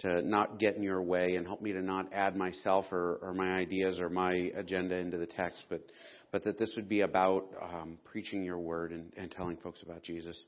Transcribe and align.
to 0.00 0.22
not 0.22 0.58
get 0.58 0.76
in 0.76 0.82
your 0.82 1.02
way 1.02 1.36
and 1.36 1.46
help 1.46 1.60
me 1.60 1.72
to 1.72 1.82
not 1.82 2.12
add 2.12 2.36
myself 2.36 2.86
or, 2.90 3.18
or 3.22 3.34
my 3.34 3.56
ideas 3.56 3.98
or 3.98 4.08
my 4.08 4.32
agenda 4.56 4.96
into 4.96 5.18
the 5.18 5.26
text, 5.26 5.64
but, 5.68 5.82
but 6.32 6.44
that 6.44 6.58
this 6.58 6.72
would 6.76 6.88
be 6.88 7.02
about 7.02 7.46
um, 7.62 7.98
preaching 8.04 8.42
your 8.42 8.58
word 8.58 8.92
and, 8.92 9.12
and 9.16 9.30
telling 9.30 9.56
folks 9.58 9.82
about 9.82 10.02
Jesus. 10.02 10.42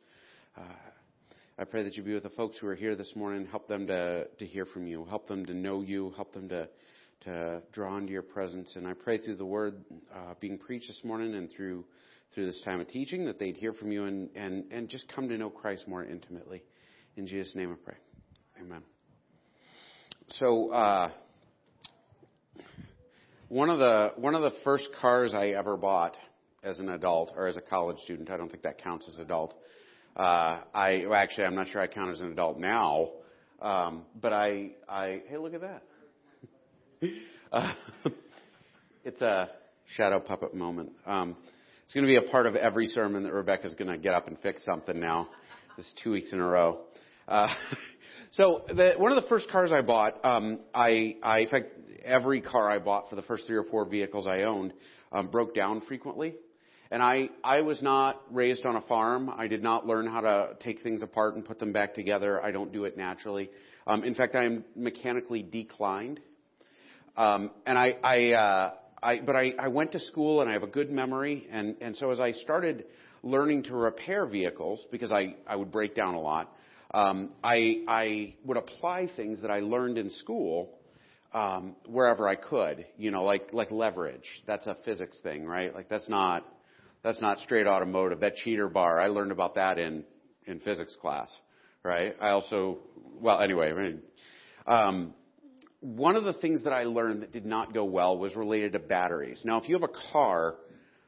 Uh, 0.57 0.63
I 1.59 1.65
pray 1.65 1.83
that 1.83 1.97
you 1.97 2.03
be 2.03 2.15
with 2.15 2.23
the 2.23 2.31
folks 2.31 2.59
who 2.59 2.67
are 2.67 2.75
here 2.75 2.97
this 2.97 3.15
morning. 3.15 3.47
Help 3.47 3.69
them 3.69 3.87
to, 3.87 4.27
to 4.27 4.47
hear 4.47 4.65
from 4.65 4.87
you. 4.87 5.05
Help 5.05 5.29
them 5.29 5.45
to 5.47 5.55
know 5.55 5.83
you. 5.83 6.13
Help 6.17 6.33
them 6.33 6.49
to, 6.49 6.69
to 7.25 7.63
draw 7.73 7.99
into 7.99 8.13
your 8.13 8.23
presence. 8.23 8.75
And 8.77 8.89
I 8.89 8.95
pray 8.95 9.19
through 9.19 9.37
the 9.37 9.45
word 9.45 9.85
uh, 10.15 10.35
being 10.41 10.57
preached 10.57 10.89
this 10.89 11.03
morning 11.05 11.35
and 11.35 11.51
through 11.55 11.85
through 12.35 12.47
this 12.47 12.61
time 12.65 12.81
of 12.81 12.89
teaching 12.89 13.27
that 13.27 13.39
they'd 13.39 13.57
hear 13.57 13.73
from 13.73 13.93
you 13.93 14.05
and, 14.05 14.31
and, 14.35 14.65
and 14.73 14.89
just 14.89 15.07
come 15.15 15.29
to 15.29 15.37
know 15.37 15.51
Christ 15.51 15.87
more 15.87 16.05
intimately. 16.05 16.63
In 17.17 17.27
Jesus' 17.27 17.55
name 17.55 17.71
I 17.73 17.77
pray. 17.85 17.97
Amen. 18.61 18.83
So, 20.29 20.71
uh, 20.71 21.11
one 23.49 23.69
of 23.69 23.79
the 23.79 24.13
one 24.17 24.35
of 24.35 24.43
the 24.43 24.53
first 24.65 24.89
cars 25.01 25.35
I 25.35 25.49
ever 25.49 25.77
bought 25.77 26.17
as 26.63 26.79
an 26.79 26.89
adult 26.89 27.33
or 27.37 27.49
as 27.49 27.57
a 27.57 27.61
college 27.61 27.99
student, 28.05 28.31
I 28.31 28.37
don't 28.37 28.49
think 28.49 28.63
that 28.63 28.83
counts 28.83 29.09
as 29.13 29.19
adult. 29.19 29.55
Uh, 30.17 30.61
I 30.75 31.05
well, 31.07 31.15
actually 31.15 31.45
I'm 31.45 31.55
not 31.55 31.69
sure 31.69 31.81
I 31.81 31.87
count 31.87 32.11
as 32.11 32.21
an 32.21 32.31
adult 32.31 32.59
now, 32.59 33.09
um, 33.61 34.05
but 34.21 34.33
I 34.33 34.71
I 34.89 35.23
hey 35.29 35.39
look 35.39 35.55
at 35.55 35.61
that. 35.63 35.83
uh, 37.53 37.73
it's 39.05 39.21
a 39.21 39.51
shadow 39.97 40.21
puppet 40.21 40.55
moment. 40.55 40.93
Um, 41.05 41.37
it's 41.85 41.95
going 41.95 42.07
to 42.07 42.21
be 42.21 42.27
a 42.27 42.31
part 42.31 42.47
of 42.47 42.55
every 42.57 42.87
sermon 42.87 43.25
that 43.25 43.33
Rebecca's 43.33 43.75
going 43.75 43.91
to 43.91 43.99
get 43.99 44.15
up 44.15 44.29
and 44.29 44.39
fix 44.39 44.65
something 44.65 44.99
now. 44.99 45.29
This 45.77 45.87
is 45.87 45.95
two 46.03 46.13
weeks 46.13 46.33
in 46.33 46.41
a 46.41 46.47
row. 46.47 46.81
Uh, 47.29 47.49
so 48.33 48.63
the, 48.69 48.95
one 48.97 49.13
of 49.13 49.23
the 49.23 49.29
first 49.29 49.51
cars 49.51 49.73
I 49.73 49.83
bought, 49.83 50.25
um, 50.25 50.61
I, 50.75 51.17
I, 51.23 51.41
in 51.41 51.49
fact, 51.49 51.67
every 52.03 52.41
car 52.41 52.71
I 52.71 52.79
bought 52.79 53.11
for 53.11 53.17
the 53.17 53.23
first 53.23 53.47
three 53.47 53.57
or 53.57 53.65
four 53.65 53.85
vehicles 53.85 54.27
I 54.27 54.43
owned 54.43 54.73
um, 55.13 55.29
broke 55.29 55.55
down 55.55 55.83
frequently. 55.83 56.35
And 56.91 57.03
I, 57.03 57.29
I 57.45 57.61
was 57.61 57.81
not 57.83 58.23
raised 58.31 58.65
on 58.65 58.77
a 58.77 58.81
farm. 58.83 59.31
I 59.31 59.49
did 59.49 59.63
not 59.63 59.87
learn 59.87 60.07
how 60.07 60.21
to 60.23 60.51
take 60.61 60.83
things 60.83 61.03
apart 61.03 61.37
and 61.37 61.45
put 61.45 61.59
them 61.59 61.73
back 61.73 61.95
together. 61.95 62.43
I 62.43 62.53
don't 62.53 62.73
do 62.73 62.85
it 62.85 62.97
naturally. 62.97 63.51
Um, 63.87 64.05
in 64.05 64.15
fact, 64.15 64.35
I 64.35 64.45
am 64.45 64.65
mechanically 64.77 65.43
declined. 65.43 66.21
Um, 67.17 67.51
and 67.67 67.79
I, 67.79 67.97
I, 68.03 68.33
uh, 68.33 68.73
I, 69.03 69.19
but 69.21 69.37
I, 69.37 69.53
I 69.59 69.69
went 69.69 69.93
to 69.93 70.01
school 70.01 70.41
and 70.41 70.49
I 70.49 70.55
have 70.55 70.63
a 70.63 70.69
good 70.69 70.91
memory. 70.91 71.47
And, 71.51 71.77
and 71.81 71.97
so 71.97 72.11
as 72.11 72.21
I 72.21 72.33
started 72.33 72.87
learning 73.23 73.65
to 73.65 73.75
repair 73.75 74.27
vehicles, 74.27 74.87
because 74.91 75.13
I, 75.13 75.35
I 75.47 75.57
would 75.57 75.71
break 75.71 75.95
down 75.95 76.15
a 76.15 76.21
lot, 76.21 76.55
um, 76.95 77.33
I, 77.43 77.83
I 77.89 78.35
would 78.45 78.57
apply 78.57 79.09
things 79.17 79.41
that 79.43 79.51
I 79.51 79.61
learned 79.61 79.99
in 79.99 80.11
school 80.11 80.71
um, 81.33 81.77
wherever 81.87 82.29
I 82.29 82.35
could. 82.35 82.85
You 82.97 83.11
know, 83.11 83.25
like 83.25 83.53
like 83.53 83.71
leverage. 83.71 84.29
That's 84.47 84.67
a 84.67 84.77
physics 84.85 85.17
thing, 85.23 85.47
right? 85.47 85.75
Like 85.75 85.89
that's 85.89 86.09
not 86.09 86.47
that's 87.03 87.21
not 87.21 87.39
straight 87.41 87.67
automotive. 87.67 88.21
That 88.21 88.37
cheater 88.37 88.69
bar, 88.69 89.01
I 89.01 89.09
learned 89.09 89.33
about 89.33 89.55
that 89.57 89.79
in 89.79 90.05
in 90.47 90.61
physics 90.61 90.97
class, 91.01 91.31
right? 91.83 92.15
I 92.21 92.31
also, 92.31 92.79
well, 93.21 93.41
anyway, 93.41 93.71
I 93.71 93.75
mean, 93.75 94.03
um, 94.67 95.15
one 95.81 96.17
of 96.17 96.25
the 96.25 96.33
things 96.35 96.65
that 96.65 96.73
I 96.73 96.85
learned 96.85 97.23
that 97.23 97.33
did 97.33 97.47
not 97.47 97.75
go 97.75 97.85
well 97.85 98.19
was 98.19 98.37
related 98.37 98.73
to 98.73 98.79
batteries. 98.79 99.43
Now, 99.45 99.61
if 99.61 99.69
you 99.69 99.75
have 99.75 99.83
a 99.83 100.13
car, 100.13 100.57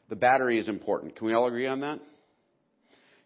the 0.08 0.16
battery 0.16 0.58
is 0.58 0.68
important. 0.68 1.16
Can 1.16 1.26
we 1.26 1.34
all 1.34 1.46
agree 1.46 1.66
on 1.66 1.80
that? 1.80 2.00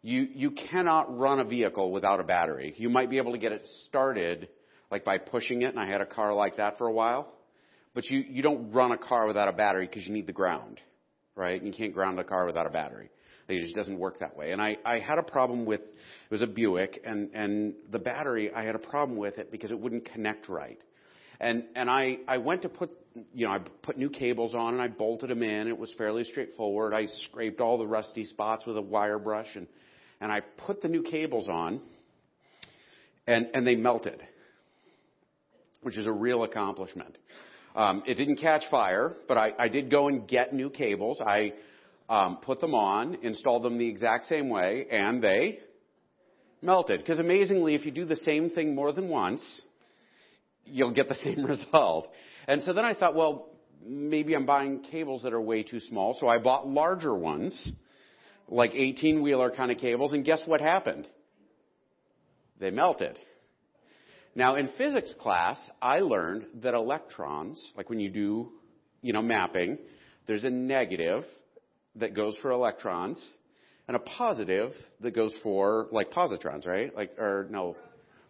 You, 0.03 0.29
you 0.33 0.53
cannot 0.53 1.19
run 1.19 1.41
a 1.41 1.45
vehicle 1.45 1.91
without 1.91 2.21
a 2.21 2.23
battery. 2.23 2.75
You 2.77 2.89
might 2.89 3.11
be 3.11 3.19
able 3.19 3.33
to 3.33 3.39
get 3.39 3.53
it 3.53 3.67
started 3.87 4.49
like 4.91 5.05
by 5.05 5.19
pushing 5.19 5.63
it, 5.63 5.71
and 5.75 5.79
I 5.79 5.89
had 5.91 6.01
a 6.01 6.07
car 6.07 6.33
like 6.35 6.57
that 6.59 6.79
for 6.79 6.87
a 6.87 6.93
while. 6.93 7.33
But 7.95 8.09
you, 8.09 8.23
you 8.29 8.43
don't 8.43 8.71
run 8.71 8.93
a 8.93 8.99
car 8.99 9.27
without 9.27 9.49
a 9.49 9.53
battery 9.53 9.87
because 9.87 10.07
you 10.07 10.13
need 10.13 10.27
the 10.27 10.33
ground, 10.33 10.81
right? 11.35 11.63
You 11.63 11.73
can't 11.73 11.93
ground 11.93 12.19
a 12.21 12.25
car 12.25 12.47
without 12.47 12.67
a 12.67 12.71
battery. 12.71 13.11
It 13.49 13.63
just 13.63 13.75
doesn't 13.75 13.99
work 13.99 14.21
that 14.21 14.37
way. 14.37 14.53
And 14.53 14.61
I, 14.61 14.77
I 14.85 14.99
had 14.99 15.19
a 15.19 15.23
problem 15.23 15.65
with, 15.65 15.81
it 15.81 16.31
was 16.31 16.43
a 16.43 16.47
Buick, 16.47 17.01
and, 17.05 17.31
and 17.35 17.75
the 17.91 17.99
battery, 17.99 18.53
I 18.55 18.63
had 18.63 18.75
a 18.75 18.79
problem 18.79 19.19
with 19.19 19.39
it 19.39 19.51
because 19.51 19.71
it 19.71 19.81
wouldn't 19.81 20.05
connect 20.05 20.49
right. 20.49 20.79
And, 21.41 21.65
and 21.75 21.89
I, 21.89 22.19
I 22.29 22.39
went 22.39 22.63
to 22.63 22.69
put, 22.69 22.91
you 23.33 23.47
know, 23.47 23.53
I 23.53 23.61
put 23.83 23.97
new 23.97 24.11
cables 24.11 24.55
on 24.55 24.75
and 24.75 24.83
I 24.83 24.89
bolted 24.89 25.31
them 25.31 25.43
in. 25.43 25.67
It 25.67 25.79
was 25.79 25.93
fairly 25.97 26.25
straightforward. 26.25 26.93
I 26.93 27.07
scraped 27.07 27.61
all 27.61 27.79
the 27.79 27.87
rusty 27.87 28.25
spots 28.27 28.67
with 28.67 28.77
a 28.77 28.83
wire 28.83 29.19
brush 29.19 29.49
and, 29.55 29.67
and 30.21 30.33
I 30.33 30.41
put 30.41 30.81
the 30.83 30.89
new 30.89 31.03
cables 31.03 31.49
on 31.49 31.81
and, 33.27 33.49
and 33.55 33.67
they 33.67 33.75
melted, 33.75 34.21
which 35.83 35.99
is 35.99 36.07
a 36.07 36.13
real 36.13 36.45
accomplishment. 36.45 37.17
Um, 37.75 38.03
it 38.07 38.15
didn't 38.15 38.37
catch 38.37 38.65
fire, 38.71 39.15
but 39.29 39.37
I, 39.37 39.53
I 39.59 39.69
did 39.69 39.91
go 39.91 40.09
and 40.09 40.27
get 40.27 40.53
new 40.53 40.71
cables. 40.71 41.21
I 41.25 41.53
um, 42.09 42.39
put 42.43 42.61
them 42.61 42.75
on, 42.75 43.19
installed 43.23 43.63
them 43.63 43.79
the 43.79 43.89
exact 43.89 44.27
same 44.27 44.49
way, 44.49 44.87
and 44.91 45.23
they 45.23 45.61
melted. 46.63 47.01
Because 47.01 47.19
amazingly, 47.19 47.75
if 47.75 47.85
you 47.85 47.93
do 47.93 48.05
the 48.05 48.17
same 48.17 48.51
thing 48.51 48.75
more 48.75 48.93
than 48.93 49.09
once, 49.09 49.43
you'll 50.65 50.93
get 50.93 51.09
the 51.09 51.15
same 51.23 51.45
result. 51.45 52.09
And 52.47 52.63
so 52.63 52.73
then 52.73 52.85
I 52.85 52.95
thought, 52.95 53.15
well, 53.15 53.51
maybe 53.85 54.35
I'm 54.35 54.47
buying 54.47 54.83
cables 54.91 55.23
that 55.23 55.33
are 55.33 55.41
way 55.41 55.63
too 55.63 55.81
small. 55.81 56.17
So 56.19 56.29
I 56.29 56.39
bought 56.39 56.67
larger 56.67 57.15
ones, 57.15 57.73
like 58.49 58.73
18 58.75 59.23
wheeler 59.23 59.51
kind 59.51 59.71
of 59.71 59.79
cables, 59.79 60.13
and 60.13 60.25
guess 60.25 60.41
what 60.47 60.61
happened? 60.61 61.07
They 62.61 62.71
melted. 62.71 63.19
Now 64.35 64.57
in 64.57 64.71
physics 64.79 65.15
class, 65.21 65.59
I 65.81 66.01
learned 66.01 66.47
that 66.63 66.75
electrons, 66.75 67.61
like 67.77 67.91
when 67.91 68.01
you 68.01 68.11
do, 68.11 68.49
you 69.03 69.13
know, 69.13 69.23
mapping, 69.23 69.79
there's 70.27 70.45
a 70.45 70.51
negative 70.51 71.25
that 71.97 72.15
goes 72.15 72.37
for 72.43 72.51
electrons 72.51 73.23
and 73.89 73.97
a 73.97 74.01
positive 74.01 74.73
that 75.01 75.15
goes 75.15 75.35
for 75.43 75.89
like 75.91 76.11
positrons, 76.11 76.67
right? 76.67 76.95
Like, 76.95 77.19
or 77.19 77.49
no, 77.51 77.77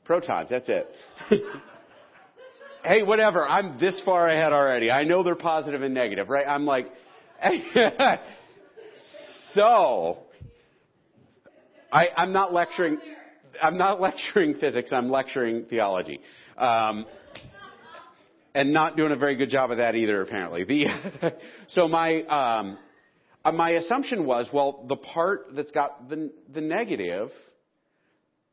protons, 0.04 0.48
that's 0.50 0.68
it. 0.68 0.88
hey, 2.84 3.02
whatever, 3.02 3.46
I'm 3.46 3.78
this 3.78 4.00
far 4.04 4.28
ahead 4.28 4.52
already. 4.52 4.90
I 4.90 5.04
know 5.04 5.22
they're 5.22 5.34
positive 5.34 5.82
and 5.82 5.92
negative, 5.92 6.28
right? 6.28 6.46
I'm 6.46 6.64
like, 6.64 6.86
so, 9.54 10.18
I, 11.92 12.06
I'm 12.16 12.32
not 12.32 12.52
lecturing, 12.52 12.98
I'm 13.62 13.78
not 13.78 14.00
lecturing 14.00 14.54
physics, 14.54 14.90
I'm 14.92 15.10
lecturing 15.10 15.64
theology. 15.70 16.20
Um, 16.56 17.06
and 18.54 18.72
not 18.72 18.96
doing 18.96 19.12
a 19.12 19.16
very 19.16 19.36
good 19.36 19.50
job 19.50 19.70
of 19.70 19.78
that 19.78 19.94
either, 19.94 20.20
apparently. 20.20 20.64
The, 20.64 20.86
so 21.68 21.86
my, 21.86 22.22
um, 22.24 22.78
uh, 23.44 23.52
my 23.52 23.70
assumption 23.70 24.26
was, 24.26 24.48
well, 24.52 24.84
the 24.88 24.96
part 24.96 25.54
that's 25.54 25.70
got 25.70 26.08
the, 26.08 26.32
the 26.52 26.60
negative 26.60 27.30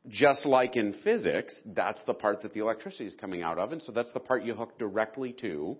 just 0.08 0.46
like 0.46 0.76
in 0.76 0.94
physics, 1.04 1.56
that's 1.66 2.00
the 2.06 2.14
part 2.14 2.42
that 2.44 2.54
the 2.54 2.60
electricity 2.60 3.06
is 3.06 3.16
coming 3.20 3.42
out 3.42 3.58
of, 3.58 3.72
and 3.72 3.82
so 3.82 3.92
that's 3.92 4.12
the 4.14 4.20
part 4.20 4.44
you 4.44 4.54
hook 4.54 4.78
directly 4.78 5.34
to 5.42 5.78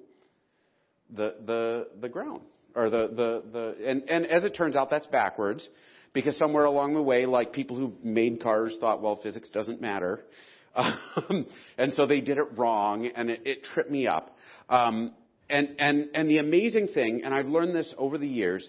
the 1.16 1.36
the 1.46 1.88
the 2.02 2.10
ground 2.10 2.42
or 2.76 2.90
the 2.90 3.08
the 3.08 3.44
the 3.52 3.90
and 3.90 4.10
and 4.10 4.26
as 4.26 4.44
it 4.44 4.56
turns 4.56 4.76
out, 4.76 4.90
that's 4.90 5.08
backwards 5.08 5.68
because 6.14 6.38
somewhere 6.38 6.66
along 6.66 6.94
the 6.94 7.02
way, 7.02 7.26
like 7.26 7.54
people 7.54 7.76
who 7.76 7.94
made 8.04 8.42
cars 8.42 8.76
thought, 8.80 9.02
well, 9.02 9.20
physics 9.22 9.50
doesn't 9.50 9.82
matter, 9.82 10.24
um, 10.76 11.46
and 11.78 11.94
so 11.94 12.06
they 12.06 12.22
did 12.22 12.38
it 12.38 12.58
wrong, 12.58 13.06
and 13.08 13.30
it, 13.30 13.42
it 13.46 13.64
tripped 13.64 13.92
me 13.92 14.08
up. 14.08 14.36
Um, 14.70 15.14
and 15.50 15.76
and 15.80 16.10
and 16.14 16.30
the 16.30 16.40
amazing 16.40 16.90
thing, 16.94 17.22
and 17.24 17.34
I've 17.34 17.48
learned 17.48 17.76
this 17.76 17.94
over 17.98 18.18
the 18.18 18.28
years, 18.28 18.68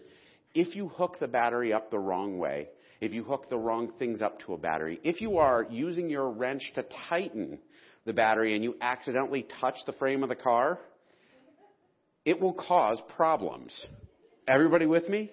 if 0.55 0.77
you 0.77 0.89
hook 0.89 1.17
the 1.21 1.29
battery 1.29 1.73
up 1.73 1.91
the 1.91 1.99
wrong 1.99 2.39
way, 2.39 2.69
if 3.01 3.13
you 3.13 3.25
hook 3.25 3.49
the 3.51 3.59
wrong 3.59 3.93
things 3.99 4.23
up 4.23 4.41
to 4.41 4.55
a 4.55 4.59
battery. 4.59 5.01
If 5.03 5.21
you 5.21 5.39
are 5.39 5.67
using 5.71 6.09
your 6.09 6.31
wrench 6.31 6.73
to 6.75 6.85
tighten 7.09 7.59
the 8.05 8.13
battery 8.13 8.55
and 8.55 8.65
you 8.65 8.77
accidentally 8.81 9.47
touch 9.61 9.77
the 9.87 9.93
frame 9.93 10.23
of 10.23 10.29
the 10.29 10.37
car, 10.37 10.79
it 12.27 12.39
will 12.39 12.53
cause 12.53 13.01
problems. 13.17 13.87
Everybody 14.47 14.85
with 14.85 15.09
me? 15.09 15.31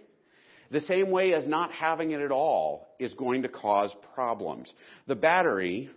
The 0.72 0.80
same 0.80 1.12
way 1.12 1.34
as 1.34 1.46
not 1.46 1.74
having 1.74 2.12
it 2.12 2.22
at 2.22 2.32
all 2.32 2.88
is 3.00 3.14
going 3.16 3.42
to 3.42 3.50
cause 3.50 3.94
problems. 4.16 4.74
The 5.08 5.16
battery, 5.16 5.90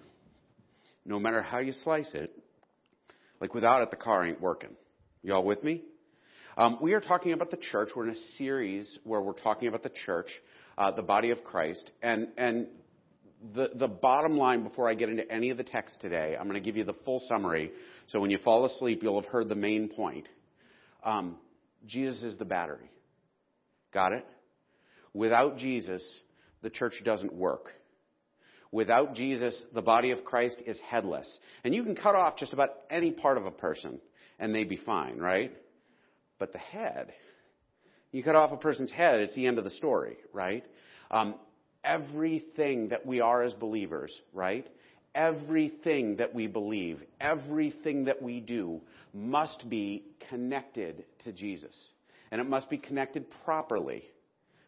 no 1.04 1.20
matter 1.20 1.40
how 1.40 1.60
you 1.60 1.72
slice 1.84 2.10
it, 2.14 2.32
like 3.40 3.54
without 3.54 3.82
it, 3.82 3.93
the 3.93 3.96
car 3.96 4.26
ain't 4.26 4.40
working. 4.40 4.70
Y'all 5.22 5.44
with 5.44 5.62
me? 5.62 5.82
Um, 6.58 6.78
we 6.82 6.94
are 6.94 7.00
talking 7.00 7.32
about 7.32 7.52
the 7.52 7.58
church. 7.58 7.90
We're 7.94 8.08
in 8.08 8.14
a 8.14 8.37
series 8.38 8.99
where 9.04 9.20
we're 9.20 9.34
talking 9.34 9.69
about 9.69 9.84
the 9.84 9.92
church 10.06 10.28
uh, 10.78 10.90
the 10.90 11.02
body 11.02 11.31
of 11.31 11.42
Christ. 11.44 11.90
And, 12.02 12.28
and 12.37 12.66
the, 13.54 13.70
the 13.75 13.88
bottom 13.88 14.37
line 14.37 14.62
before 14.62 14.88
I 14.88 14.94
get 14.94 15.08
into 15.08 15.31
any 15.31 15.50
of 15.50 15.56
the 15.56 15.64
text 15.64 16.00
today, 16.00 16.37
I'm 16.38 16.49
going 16.49 16.60
to 16.60 16.64
give 16.64 16.76
you 16.76 16.84
the 16.84 16.96
full 17.04 17.20
summary. 17.28 17.72
So 18.08 18.20
when 18.20 18.31
you 18.31 18.38
fall 18.38 18.64
asleep, 18.64 19.02
you'll 19.02 19.20
have 19.20 19.31
heard 19.31 19.49
the 19.49 19.54
main 19.54 19.88
point. 19.88 20.28
Um, 21.06 21.37
Jesus 21.87 22.23
is 22.23 22.37
the 22.37 22.44
battery. 22.44 22.91
Got 23.94 24.12
it? 24.12 24.26
Without 25.14 25.56
Jesus, 25.56 26.05
the 26.62 26.69
church 26.69 27.00
doesn't 27.05 27.32
work. 27.32 27.70
Without 28.73 29.14
Jesus, 29.14 29.58
the 29.73 29.81
body 29.81 30.11
of 30.11 30.25
Christ 30.25 30.56
is 30.67 30.79
headless. 30.87 31.38
And 31.64 31.75
you 31.75 31.85
can 31.85 31.94
cut 31.94 32.14
off 32.14 32.37
just 32.37 32.53
about 32.53 32.70
any 32.91 33.12
part 33.12 33.38
of 33.38 33.47
a 33.47 33.50
person 33.50 34.00
and 34.38 34.55
they'd 34.55 34.69
be 34.69 34.76
fine, 34.76 35.19
right? 35.19 35.53
But 36.38 36.53
the 36.53 36.58
head, 36.58 37.12
you 38.12 38.23
cut 38.23 38.35
off 38.35 38.52
a 38.52 38.56
person's 38.56 38.91
head, 38.91 39.20
it's 39.20 39.35
the 39.35 39.47
end 39.47 39.59
of 39.59 39.64
the 39.64 39.70
story, 39.70 40.17
right? 40.32 40.64
Um, 41.11 41.37
everything 41.85 42.88
that 42.88 43.06
we 43.06 43.20
are 43.20 43.43
as 43.43 43.55
believers, 43.55 44.12
right? 44.35 44.67
Everything 45.16 46.16
that 46.16 46.32
we 46.34 46.46
believe, 46.46 47.02
everything 47.20 48.04
that 48.04 48.22
we 48.22 48.38
do 48.38 48.80
must 49.14 49.68
be 49.68 50.04
connected 50.28 51.04
to 51.24 51.32
Jesus. 51.32 51.74
And 52.30 52.40
it 52.40 52.44
must 52.44 52.68
be 52.68 52.76
connected 52.76 53.24
properly, 53.44 54.04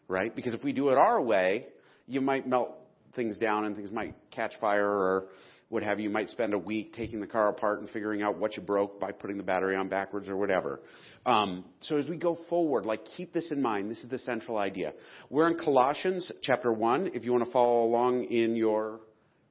right? 0.08 0.34
Because 0.34 0.54
if 0.54 0.64
we 0.64 0.72
do 0.72 0.88
it 0.88 0.96
our 0.98 1.20
way, 1.20 1.66
you 2.06 2.20
might 2.20 2.48
melt 2.48 2.70
things 3.14 3.36
down 3.38 3.66
and 3.66 3.76
things 3.76 3.92
might 3.92 4.14
catch 4.30 4.52
fire 4.60 4.88
or 4.88 5.26
what 5.68 5.82
have 5.82 5.98
you. 5.98 6.04
You 6.04 6.10
might 6.10 6.30
spend 6.30 6.54
a 6.54 6.58
week 6.58 6.94
taking 6.94 7.20
the 7.20 7.26
car 7.26 7.48
apart 7.48 7.80
and 7.80 7.90
figuring 7.90 8.22
out 8.22 8.38
what 8.38 8.56
you 8.56 8.62
broke 8.62 8.98
by 8.98 9.12
putting 9.12 9.36
the 9.36 9.42
battery 9.42 9.76
on 9.76 9.88
backwards 9.88 10.28
or 10.28 10.36
whatever. 10.36 10.80
Um, 11.26 11.64
so 11.80 11.98
as 11.98 12.06
we 12.06 12.16
go 12.16 12.38
forward, 12.48 12.86
like 12.86 13.00
keep 13.16 13.34
this 13.34 13.50
in 13.50 13.60
mind. 13.60 13.90
This 13.90 13.98
is 13.98 14.08
the 14.08 14.20
central 14.20 14.56
idea. 14.56 14.92
We're 15.28 15.48
in 15.48 15.58
Colossians 15.58 16.32
chapter 16.42 16.72
one. 16.72 17.10
If 17.12 17.24
you 17.24 17.32
want 17.32 17.44
to 17.44 17.52
follow 17.52 17.84
along 17.84 18.24
in 18.24 18.56
your 18.56 19.00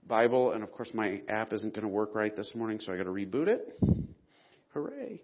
Bible, 0.07 0.51
and 0.53 0.63
of 0.63 0.71
course 0.71 0.89
my 0.93 1.21
app 1.27 1.53
isn't 1.53 1.73
going 1.73 1.83
to 1.83 1.89
work 1.89 2.15
right 2.15 2.35
this 2.35 2.53
morning, 2.55 2.79
so 2.79 2.93
I 2.93 2.97
got 2.97 3.03
to 3.03 3.09
reboot 3.09 3.47
it. 3.47 3.79
Hooray! 4.73 5.21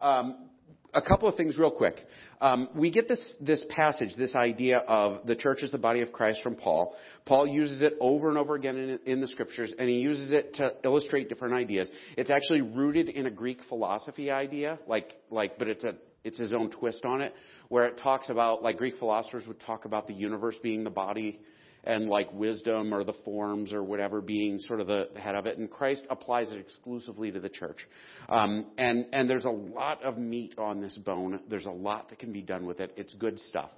Um, 0.00 0.48
a 0.94 1.02
couple 1.02 1.28
of 1.28 1.36
things 1.36 1.56
real 1.58 1.70
quick. 1.70 1.96
Um, 2.40 2.68
we 2.74 2.90
get 2.90 3.08
this, 3.08 3.32
this 3.40 3.64
passage, 3.70 4.10
this 4.16 4.34
idea 4.34 4.78
of 4.78 5.26
the 5.26 5.34
church 5.34 5.62
is 5.62 5.70
the 5.70 5.78
body 5.78 6.00
of 6.00 6.12
Christ 6.12 6.42
from 6.42 6.56
Paul. 6.56 6.94
Paul 7.24 7.46
uses 7.46 7.80
it 7.80 7.94
over 8.00 8.28
and 8.28 8.36
over 8.36 8.54
again 8.56 8.76
in, 8.76 8.98
in 9.06 9.20
the 9.20 9.28
scriptures, 9.28 9.72
and 9.78 9.88
he 9.88 9.96
uses 9.96 10.32
it 10.32 10.54
to 10.54 10.72
illustrate 10.84 11.28
different 11.28 11.54
ideas. 11.54 11.88
It's 12.16 12.30
actually 12.30 12.60
rooted 12.60 13.08
in 13.08 13.26
a 13.26 13.30
Greek 13.30 13.58
philosophy 13.68 14.30
idea, 14.30 14.78
like, 14.86 15.12
like, 15.30 15.58
but 15.58 15.68
it's 15.68 15.84
a, 15.84 15.94
it's 16.24 16.38
his 16.38 16.52
own 16.52 16.70
twist 16.70 17.04
on 17.04 17.20
it, 17.20 17.32
where 17.68 17.86
it 17.86 17.98
talks 17.98 18.28
about, 18.28 18.62
like 18.62 18.76
Greek 18.76 18.96
philosophers 18.98 19.46
would 19.46 19.60
talk 19.60 19.84
about 19.84 20.06
the 20.06 20.14
universe 20.14 20.56
being 20.62 20.84
the 20.84 20.90
body 20.90 21.40
and 21.84 22.08
like 22.08 22.32
wisdom 22.32 22.94
or 22.94 23.04
the 23.04 23.14
forms 23.24 23.72
or 23.72 23.82
whatever 23.82 24.20
being 24.20 24.58
sort 24.60 24.80
of 24.80 24.86
the 24.86 25.08
head 25.16 25.34
of 25.34 25.46
it. 25.46 25.58
And 25.58 25.70
Christ 25.70 26.04
applies 26.10 26.52
it 26.52 26.58
exclusively 26.58 27.30
to 27.32 27.40
the 27.40 27.48
church. 27.48 27.86
Um, 28.28 28.66
and, 28.78 29.06
and 29.12 29.28
there's 29.28 29.44
a 29.44 29.50
lot 29.50 30.02
of 30.02 30.16
meat 30.16 30.54
on 30.58 30.80
this 30.80 30.96
bone. 30.98 31.40
There's 31.48 31.66
a 31.66 31.70
lot 31.70 32.08
that 32.10 32.18
can 32.18 32.32
be 32.32 32.42
done 32.42 32.66
with 32.66 32.80
it. 32.80 32.92
It's 32.96 33.14
good 33.14 33.38
stuff. 33.40 33.70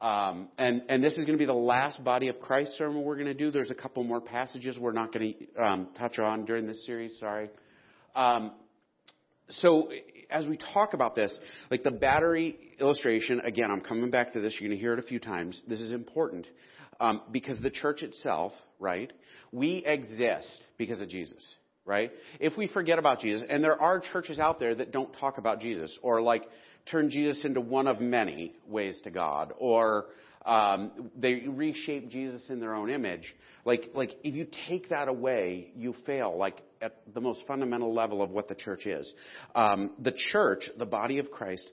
Um, 0.00 0.48
and, 0.58 0.82
and 0.88 1.02
this 1.02 1.12
is 1.12 1.20
going 1.20 1.32
to 1.32 1.38
be 1.38 1.46
the 1.46 1.54
last 1.54 2.02
body 2.02 2.28
of 2.28 2.40
Christ 2.40 2.76
sermon 2.76 3.04
we're 3.04 3.14
going 3.14 3.26
to 3.26 3.34
do. 3.34 3.50
There's 3.50 3.70
a 3.70 3.76
couple 3.76 4.02
more 4.04 4.20
passages 4.20 4.76
we're 4.78 4.92
not 4.92 5.12
going 5.12 5.34
to 5.34 5.62
um, 5.62 5.88
touch 5.96 6.18
on 6.18 6.44
during 6.44 6.66
this 6.66 6.84
series. 6.84 7.18
Sorry. 7.18 7.48
Um, 8.14 8.52
so 9.48 9.90
as 10.30 10.46
we 10.46 10.58
talk 10.74 10.94
about 10.94 11.14
this, 11.14 11.36
like 11.70 11.82
the 11.82 11.90
battery 11.90 12.58
illustration, 12.80 13.40
again, 13.46 13.70
I'm 13.70 13.80
coming 13.80 14.10
back 14.10 14.32
to 14.32 14.40
this. 14.40 14.56
You're 14.58 14.68
going 14.68 14.78
to 14.78 14.82
hear 14.82 14.94
it 14.94 14.98
a 14.98 15.06
few 15.06 15.20
times. 15.20 15.62
This 15.68 15.80
is 15.80 15.92
important. 15.92 16.46
Um, 17.00 17.22
because 17.30 17.60
the 17.60 17.70
church 17.70 18.02
itself, 18.02 18.52
right, 18.78 19.12
we 19.52 19.84
exist 19.84 20.62
because 20.78 21.00
of 21.00 21.08
Jesus, 21.08 21.54
right? 21.84 22.10
If 22.40 22.56
we 22.56 22.66
forget 22.66 22.98
about 22.98 23.20
Jesus, 23.20 23.42
and 23.48 23.62
there 23.62 23.80
are 23.80 24.00
churches 24.12 24.38
out 24.38 24.60
there 24.60 24.74
that 24.74 24.92
don't 24.92 25.12
talk 25.18 25.38
about 25.38 25.60
Jesus, 25.60 25.96
or 26.02 26.20
like 26.20 26.42
turn 26.90 27.10
Jesus 27.10 27.44
into 27.44 27.60
one 27.60 27.86
of 27.86 28.00
many 28.00 28.54
ways 28.66 28.98
to 29.04 29.10
God, 29.10 29.52
or 29.58 30.06
um, 30.44 31.10
they 31.16 31.44
reshape 31.46 32.10
Jesus 32.10 32.42
in 32.48 32.60
their 32.60 32.74
own 32.74 32.90
image. 32.90 33.34
Like, 33.64 33.90
like 33.94 34.10
if 34.22 34.34
you 34.34 34.46
take 34.68 34.90
that 34.90 35.08
away, 35.08 35.72
you 35.74 35.94
fail. 36.04 36.36
Like 36.36 36.60
at 36.84 37.00
the 37.14 37.20
most 37.20 37.40
fundamental 37.48 37.94
level 37.94 38.22
of 38.22 38.30
what 38.30 38.46
the 38.46 38.54
church 38.54 38.86
is. 38.86 39.10
Um, 39.54 39.92
the 39.98 40.12
church, 40.32 40.68
the 40.78 40.86
body 40.86 41.18
of 41.18 41.30
Christ, 41.30 41.68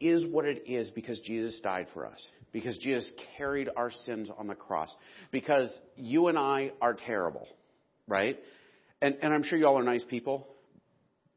is 0.00 0.24
what 0.24 0.46
it 0.46 0.64
is 0.66 0.90
because 0.90 1.20
Jesus 1.20 1.60
died 1.62 1.86
for 1.92 2.06
us 2.06 2.26
because 2.54 2.78
Jesus 2.78 3.12
carried 3.36 3.68
our 3.76 3.90
sins 3.90 4.30
on 4.38 4.46
the 4.46 4.54
cross. 4.54 4.88
Because 5.32 5.68
you 5.96 6.28
and 6.28 6.38
I 6.38 6.70
are 6.80 6.94
terrible, 6.94 7.48
right? 8.06 8.38
And, 9.02 9.16
and 9.20 9.34
I'm 9.34 9.42
sure 9.42 9.58
you 9.58 9.66
all 9.66 9.76
are 9.76 9.82
nice 9.82 10.04
people, 10.08 10.46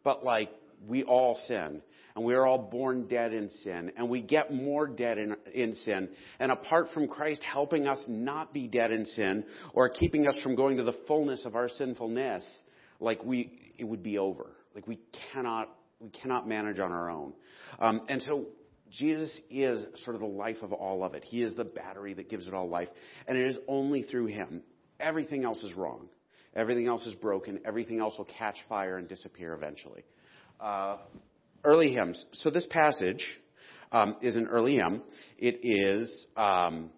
but 0.03 0.23
like, 0.23 0.49
we 0.87 1.03
all 1.03 1.37
sin. 1.47 1.81
And 2.15 2.23
we 2.23 2.35
are 2.35 2.45
all 2.45 2.59
born 2.59 3.07
dead 3.07 3.33
in 3.33 3.49
sin. 3.63 3.91
And 3.97 4.09
we 4.09 4.21
get 4.21 4.53
more 4.53 4.87
dead 4.87 5.17
in, 5.17 5.35
in 5.53 5.73
sin. 5.73 6.09
And 6.39 6.51
apart 6.51 6.89
from 6.93 7.07
Christ 7.07 7.41
helping 7.43 7.87
us 7.87 7.99
not 8.07 8.53
be 8.53 8.67
dead 8.67 8.91
in 8.91 9.05
sin 9.07 9.43
or 9.73 9.89
keeping 9.89 10.27
us 10.27 10.39
from 10.43 10.55
going 10.55 10.77
to 10.77 10.83
the 10.83 10.95
fullness 11.07 11.45
of 11.45 11.55
our 11.55 11.67
sinfulness, 11.67 12.43
like 12.99 13.23
we, 13.23 13.73
it 13.79 13.85
would 13.85 14.03
be 14.03 14.19
over. 14.19 14.45
Like 14.75 14.87
we 14.87 14.99
cannot, 15.33 15.69
we 15.99 16.09
cannot 16.09 16.47
manage 16.47 16.77
on 16.79 16.91
our 16.91 17.09
own. 17.09 17.33
Um, 17.79 18.01
and 18.07 18.21
so 18.21 18.45
Jesus 18.91 19.41
is 19.49 19.85
sort 20.03 20.15
of 20.15 20.21
the 20.21 20.27
life 20.27 20.57
of 20.61 20.71
all 20.71 21.03
of 21.03 21.13
it. 21.13 21.23
He 21.23 21.41
is 21.41 21.55
the 21.55 21.65
battery 21.65 22.13
that 22.15 22.29
gives 22.29 22.47
it 22.47 22.53
all 22.53 22.69
life. 22.69 22.89
And 23.27 23.37
it 23.37 23.47
is 23.47 23.57
only 23.67 24.03
through 24.03 24.27
Him. 24.27 24.63
Everything 24.99 25.43
else 25.43 25.63
is 25.63 25.73
wrong. 25.75 26.07
Everything 26.55 26.87
else 26.87 27.05
is 27.05 27.15
broken. 27.15 27.59
Everything 27.65 27.99
else 27.99 28.15
will 28.17 28.27
catch 28.37 28.55
fire 28.67 28.97
and 28.97 29.07
disappear 29.07 29.53
eventually. 29.53 30.03
Uh, 30.59 30.97
early 31.63 31.93
hymns. 31.93 32.25
So 32.33 32.49
this 32.49 32.65
passage 32.69 33.23
um, 33.91 34.17
is 34.21 34.35
an 34.35 34.47
early 34.47 34.75
hymn. 34.77 35.03
It 35.37 35.59
is 35.61 36.25
um, 36.35 36.89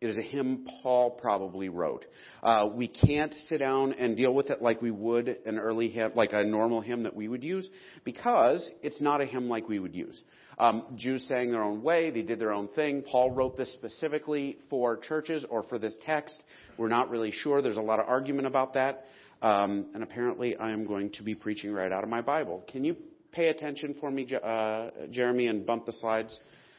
it 0.00 0.10
is 0.10 0.18
a 0.18 0.22
hymn 0.22 0.66
Paul 0.82 1.10
probably 1.10 1.70
wrote. 1.70 2.04
Uh, 2.42 2.68
we 2.74 2.86
can't 2.86 3.34
sit 3.48 3.58
down 3.58 3.94
and 3.94 4.14
deal 4.14 4.34
with 4.34 4.50
it 4.50 4.60
like 4.60 4.82
we 4.82 4.90
would 4.90 5.38
an 5.46 5.58
early 5.58 5.88
hymn, 5.88 6.12
like 6.14 6.34
a 6.34 6.44
normal 6.44 6.82
hymn 6.82 7.04
that 7.04 7.16
we 7.16 7.28
would 7.28 7.42
use, 7.42 7.66
because 8.04 8.70
it's 8.82 9.00
not 9.00 9.22
a 9.22 9.26
hymn 9.26 9.48
like 9.48 9.68
we 9.68 9.78
would 9.78 9.94
use. 9.94 10.22
Um, 10.58 10.86
Jews 10.96 11.26
sang 11.28 11.52
their 11.52 11.62
own 11.62 11.82
way; 11.82 12.10
they 12.10 12.22
did 12.22 12.38
their 12.38 12.52
own 12.52 12.68
thing. 12.68 13.02
Paul 13.02 13.30
wrote 13.30 13.56
this 13.56 13.70
specifically 13.72 14.58
for 14.70 14.96
churches 14.96 15.44
or 15.50 15.62
for 15.64 15.78
this 15.78 15.94
text. 16.04 16.42
We're 16.78 16.88
not 16.88 17.10
really 17.10 17.30
sure. 17.30 17.60
There's 17.60 17.76
a 17.76 17.82
lot 17.82 18.00
of 18.00 18.08
argument 18.08 18.46
about 18.46 18.74
that, 18.74 19.04
um, 19.42 19.86
and 19.94 20.02
apparently, 20.02 20.56
I 20.56 20.70
am 20.70 20.86
going 20.86 21.10
to 21.12 21.22
be 21.22 21.34
preaching 21.34 21.72
right 21.72 21.92
out 21.92 22.04
of 22.04 22.08
my 22.08 22.22
Bible. 22.22 22.64
Can 22.70 22.84
you 22.84 22.96
pay 23.32 23.48
attention 23.48 23.94
for 24.00 24.10
me, 24.10 24.26
uh, 24.42 24.88
Jeremy, 25.10 25.48
and 25.48 25.66
bump 25.66 25.84
the 25.84 25.92
slides? 25.92 26.38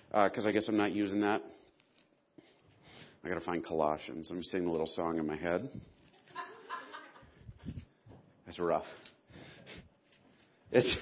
Because 0.09 0.45
uh, 0.45 0.49
I 0.49 0.51
guess 0.51 0.65
I'm 0.67 0.77
not 0.77 0.91
using 0.93 1.21
that. 1.21 1.43
I 3.23 3.29
got 3.29 3.35
to 3.35 3.45
find 3.45 3.63
Colossians. 3.63 4.29
I'm 4.31 4.41
singing 4.41 4.67
a 4.67 4.71
little 4.71 4.87
song 4.87 5.19
in 5.19 5.27
my 5.27 5.35
head. 5.35 5.69
That's 8.45 8.57
rough. 8.57 8.85
It's 10.71 10.97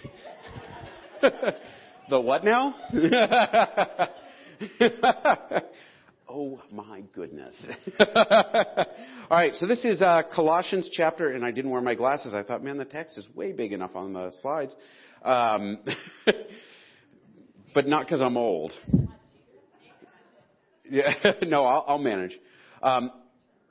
the 2.10 2.20
what 2.20 2.44
now? 2.44 2.76
oh 6.30 6.60
my 6.72 7.02
goodness. 7.14 7.56
All 8.00 8.86
right, 9.32 9.54
so 9.56 9.66
this 9.66 9.84
is 9.86 10.02
uh, 10.02 10.24
Colossians 10.34 10.90
chapter, 10.92 11.32
and 11.32 11.44
I 11.44 11.52
didn't 11.52 11.72
wear 11.72 11.82
my 11.82 11.96
glasses. 11.96 12.34
I 12.34 12.44
thought, 12.44 12.64
man, 12.64 12.78
the 12.78 12.86
text 12.86 13.18
is 13.18 13.26
way 13.34 13.52
big 13.52 13.74
enough 13.74 13.96
on 13.96 14.14
the 14.14 14.32
slides. 14.42 14.76
Um, 15.24 15.80
but 17.74 17.88
not 17.88 18.06
because 18.06 18.22
I'm 18.22 18.38
old. 18.38 18.72
Yeah, 20.90 21.34
no, 21.44 21.66
I'll, 21.66 21.86
I'll 21.88 21.98
manage. 21.98 22.38
Um, 22.84 23.12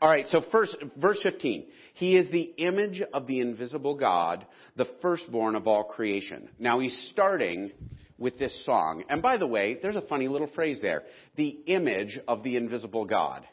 all 0.02 0.10
right, 0.10 0.26
so 0.28 0.42
first, 0.50 0.76
verse 0.96 1.20
15. 1.22 1.66
He 1.94 2.16
is 2.16 2.30
the 2.32 2.42
image 2.58 3.00
of 3.12 3.28
the 3.28 3.38
invisible 3.40 3.94
God, 3.94 4.44
the 4.76 4.86
firstborn 5.00 5.54
of 5.54 5.68
all 5.68 5.84
creation. 5.84 6.48
Now 6.58 6.80
he's 6.80 7.08
starting 7.12 7.70
with 8.18 8.38
this 8.38 8.64
song. 8.64 9.04
And 9.08 9.22
by 9.22 9.36
the 9.36 9.46
way, 9.46 9.78
there's 9.80 9.96
a 9.96 10.02
funny 10.02 10.28
little 10.28 10.50
phrase 10.54 10.78
there. 10.80 11.02
The 11.36 11.48
image 11.66 12.18
of 12.28 12.42
the 12.42 12.56
invisible 12.56 13.04
God, 13.04 13.44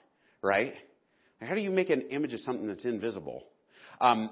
right? 0.41 0.74
How 1.41 1.56
do 1.56 1.62
you 1.62 1.72
make 1.72 1.89
an 1.89 2.10
image 2.12 2.34
of 2.34 2.39
something 2.41 2.68
that's 2.68 2.86
invisible? 2.86 3.44
Um, 4.00 4.30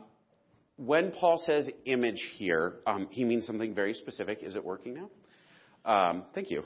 when 0.78 1.12
Paul 1.12 1.42
says 1.46 1.70
image 1.86 2.22
here, 2.38 2.76
um, 2.88 3.08
he 3.12 3.24
means 3.24 3.46
something 3.46 3.74
very 3.74 3.94
specific. 3.94 4.40
Is 4.44 4.56
it 4.56 4.64
working 4.64 4.94
now? 4.94 5.10
Um, 5.86 6.26
thank 6.34 6.52
you 6.52 6.64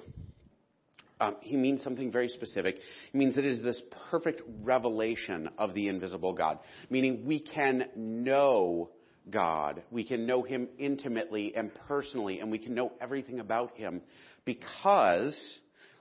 um, 1.24 1.38
he 1.42 1.56
means 1.56 1.82
something 1.84 2.12
very 2.12 2.28
specific. 2.28 2.78
He 3.12 3.18
means 3.18 3.36
that 3.36 3.46
it 3.46 3.52
is 3.52 3.62
this 3.62 3.82
perfect 4.12 4.42
revelation 4.62 5.50
of 5.58 5.74
the 5.74 5.88
invisible 5.88 6.34
God, 6.34 6.60
meaning 6.90 7.26
we 7.26 7.40
can 7.40 7.86
know 7.96 8.90
God. 9.30 9.84
We 9.92 10.04
can 10.04 10.26
know 10.26 10.44
Him 10.44 10.68
intimately 10.78 11.54
and 11.56 11.72
personally, 11.88 12.40
and 12.40 12.52
we 12.52 12.60
can 12.60 12.76
know 12.76 12.92
everything 13.02 13.40
about 13.40 13.76
Him 13.76 14.02
because, 14.46 15.36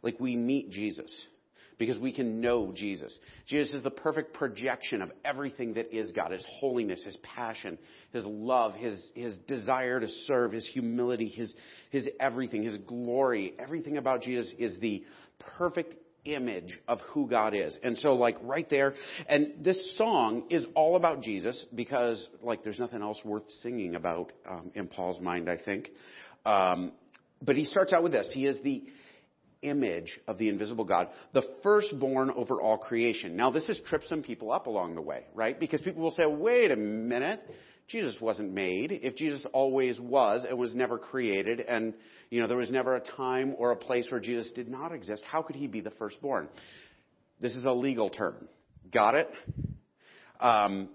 like, 0.03 0.19
we 0.21 0.37
meet 0.37 0.71
Jesus. 0.71 1.27
Because 1.79 1.99
we 1.99 2.13
can 2.13 2.41
know 2.41 2.71
Jesus. 2.71 3.17
Jesus 3.49 3.75
is 3.75 3.83
the 3.83 3.91
perfect 3.91 4.35
projection 4.35 5.03
of 5.03 5.11
everything 5.25 5.75
that 5.75 5.93
is 5.93 6.13
God 6.13 6.31
His 6.31 6.45
holiness, 6.61 7.03
His 7.03 7.17
passion, 7.23 7.77
His 8.13 8.25
love, 8.25 8.75
His, 8.75 9.03
His 9.15 9.37
desire 9.49 9.99
to 9.99 10.07
serve, 10.27 10.53
His 10.53 10.67
humility, 10.67 11.29
His, 11.29 11.53
His 11.91 12.09
everything, 12.21 12.63
His 12.63 12.79
glory. 12.79 13.55
Everything 13.59 13.97
about 13.97 14.23
Jesus 14.23 14.53
is 14.59 14.79
the 14.79 15.03
perfect 15.59 15.97
image 16.25 16.79
of 16.87 17.01
who 17.13 17.29
God 17.29 17.55
is. 17.55 17.77
And 17.83 17.97
so 17.99 18.15
like 18.15 18.37
right 18.43 18.69
there, 18.69 18.95
and 19.29 19.65
this 19.65 19.97
song 19.97 20.45
is 20.51 20.65
all 20.75 20.97
about 20.97 21.23
Jesus 21.23 21.65
because 21.75 22.29
like 22.43 22.63
there's 22.63 22.79
nothing 22.79 23.03
else 23.03 23.21
worth 23.25 23.49
singing 23.63 23.95
about 23.95 24.33
um, 24.49 24.71
in 24.75 24.87
Paul's 24.87 25.21
mind, 25.21 25.49
I 25.49 25.57
think. 25.57 25.91
Um, 26.47 26.93
but 27.41 27.57
he 27.57 27.65
starts 27.65 27.93
out 27.93 28.03
with 28.03 28.13
this. 28.13 28.31
He 28.33 28.47
is 28.47 28.61
the 28.63 28.85
image 29.63 30.19
of 30.27 30.39
the 30.39 30.49
invisible 30.49 30.85
God, 30.85 31.09
the 31.33 31.43
firstborn 31.63 32.31
over 32.31 32.61
all 32.61 32.79
creation. 32.79 33.37
Now 33.37 33.51
this 33.51 33.67
has 33.69 33.81
tripped 33.87 34.09
some 34.09 34.23
people 34.23 34.53
up 34.53 34.67
along 34.67 34.97
the 34.97 35.01
way, 35.01 35.25
right? 35.35 35.59
Because 35.59 35.81
people 35.81 36.03
will 36.03 36.11
say, 36.11 36.27
wait 36.27 36.71
a 36.71 36.77
minute. 36.77 37.41
Jesus 37.93 38.17
wasn't 38.23 38.55
made. 38.55 38.91
If 38.91 39.17
Jesus 39.17 39.45
always 39.53 40.01
was 40.01 40.47
and 40.49 40.59
was 40.59 40.75
never 40.75 40.97
created, 40.97 41.61
and 41.61 41.93
you 42.31 42.41
know 42.41 42.49
there 42.49 42.57
was 42.57 42.71
never 42.71 42.97
a 42.97 43.01
time 43.01 43.55
or 43.59 43.71
a 43.71 43.77
place 43.77 44.07
where 44.11 44.19
Jesus 44.19 44.51
did 44.53 44.67
not 44.67 44.93
exist, 44.93 45.23
how 45.27 45.43
could 45.43 45.57
he 45.57 45.67
be 45.67 45.83
the 45.83 45.91
firstborn? 45.91 46.49
This 47.39 47.55
is 47.55 47.67
a 47.67 47.71
legal 47.71 48.09
term. 48.09 48.49
Got 48.91 49.15
it? 49.17 49.31
Um, 50.41 50.89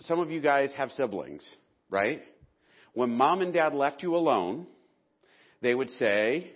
some 0.00 0.18
of 0.18 0.30
you 0.30 0.40
guys 0.40 0.72
have 0.78 0.90
siblings, 0.92 1.46
right? 1.90 2.22
When 2.94 3.10
mom 3.10 3.42
and 3.42 3.52
dad 3.52 3.74
left 3.74 4.02
you 4.02 4.16
alone, 4.16 4.66
they 5.60 5.74
would 5.74 5.90
say, 5.90 6.52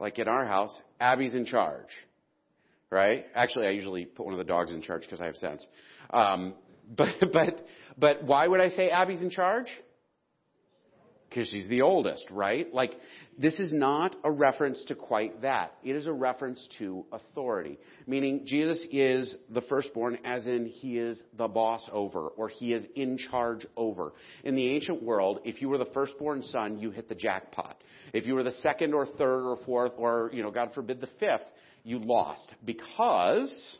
like 0.00 0.18
in 0.18 0.26
our 0.26 0.44
house, 0.44 0.76
Abby's 0.98 1.34
in 1.34 1.44
charge, 1.44 1.90
right? 2.90 3.24
Actually, 3.36 3.68
I 3.68 3.70
usually 3.70 4.04
put 4.04 4.26
one 4.26 4.34
of 4.34 4.38
the 4.38 4.44
dogs 4.44 4.72
in 4.72 4.82
charge 4.82 5.02
because 5.02 5.20
I 5.20 5.26
have 5.26 5.36
sense. 5.36 5.64
Um, 6.10 6.54
but 6.96 7.08
but 7.32 7.66
but 7.98 8.22
why 8.24 8.46
would 8.46 8.60
I 8.60 8.68
say 8.70 8.90
Abby's 8.90 9.22
in 9.22 9.30
charge? 9.30 9.68
Because 11.28 11.48
she's 11.48 11.68
the 11.68 11.82
oldest, 11.82 12.24
right? 12.30 12.72
Like, 12.72 12.92
this 13.38 13.60
is 13.60 13.70
not 13.70 14.16
a 14.24 14.30
reference 14.30 14.82
to 14.86 14.94
quite 14.94 15.42
that. 15.42 15.74
It 15.84 15.94
is 15.94 16.06
a 16.06 16.12
reference 16.12 16.66
to 16.78 17.04
authority. 17.12 17.78
Meaning, 18.06 18.44
Jesus 18.46 18.86
is 18.90 19.36
the 19.50 19.60
firstborn, 19.62 20.18
as 20.24 20.46
in 20.46 20.66
he 20.66 20.98
is 20.98 21.22
the 21.36 21.46
boss 21.46 21.86
over, 21.92 22.28
or 22.28 22.48
he 22.48 22.72
is 22.72 22.86
in 22.96 23.18
charge 23.18 23.66
over. 23.76 24.12
In 24.42 24.56
the 24.56 24.70
ancient 24.70 25.02
world, 25.02 25.40
if 25.44 25.60
you 25.60 25.68
were 25.68 25.76
the 25.76 25.90
firstborn 25.92 26.42
son, 26.44 26.78
you 26.78 26.90
hit 26.90 27.10
the 27.10 27.14
jackpot. 27.14 27.76
If 28.14 28.24
you 28.24 28.34
were 28.34 28.42
the 28.42 28.52
second 28.52 28.94
or 28.94 29.04
third 29.04 29.50
or 29.50 29.58
fourth, 29.66 29.92
or, 29.98 30.30
you 30.32 30.42
know, 30.42 30.50
God 30.50 30.70
forbid, 30.74 31.02
the 31.02 31.10
fifth, 31.20 31.44
you 31.84 31.98
lost. 31.98 32.50
Because 32.64 33.76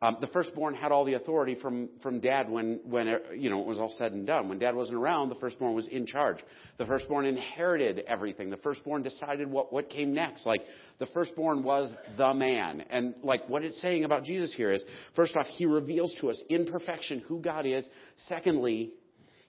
um, 0.00 0.18
the 0.20 0.28
firstborn 0.28 0.74
had 0.74 0.92
all 0.92 1.04
the 1.04 1.14
authority 1.14 1.56
from, 1.60 1.88
from 2.02 2.20
dad 2.20 2.48
when, 2.48 2.80
when 2.84 3.08
it, 3.08 3.22
you 3.36 3.50
know, 3.50 3.60
it 3.60 3.66
was 3.66 3.80
all 3.80 3.92
said 3.98 4.12
and 4.12 4.24
done. 4.24 4.48
When 4.48 4.60
dad 4.60 4.76
wasn't 4.76 4.96
around, 4.96 5.28
the 5.28 5.34
firstborn 5.34 5.74
was 5.74 5.88
in 5.88 6.06
charge. 6.06 6.36
The 6.78 6.86
firstborn 6.86 7.26
inherited 7.26 8.04
everything. 8.06 8.48
The 8.48 8.58
firstborn 8.58 9.02
decided 9.02 9.50
what, 9.50 9.72
what 9.72 9.90
came 9.90 10.14
next. 10.14 10.46
Like, 10.46 10.62
the 11.00 11.06
firstborn 11.06 11.64
was 11.64 11.90
the 12.16 12.32
man. 12.32 12.84
And 12.90 13.14
like, 13.24 13.48
what 13.48 13.64
it's 13.64 13.80
saying 13.82 14.04
about 14.04 14.22
Jesus 14.22 14.54
here 14.54 14.72
is, 14.72 14.84
first 15.16 15.34
off, 15.34 15.46
he 15.46 15.66
reveals 15.66 16.14
to 16.20 16.30
us 16.30 16.40
in 16.48 16.66
perfection 16.66 17.20
who 17.26 17.40
God 17.40 17.66
is. 17.66 17.84
Secondly, 18.28 18.92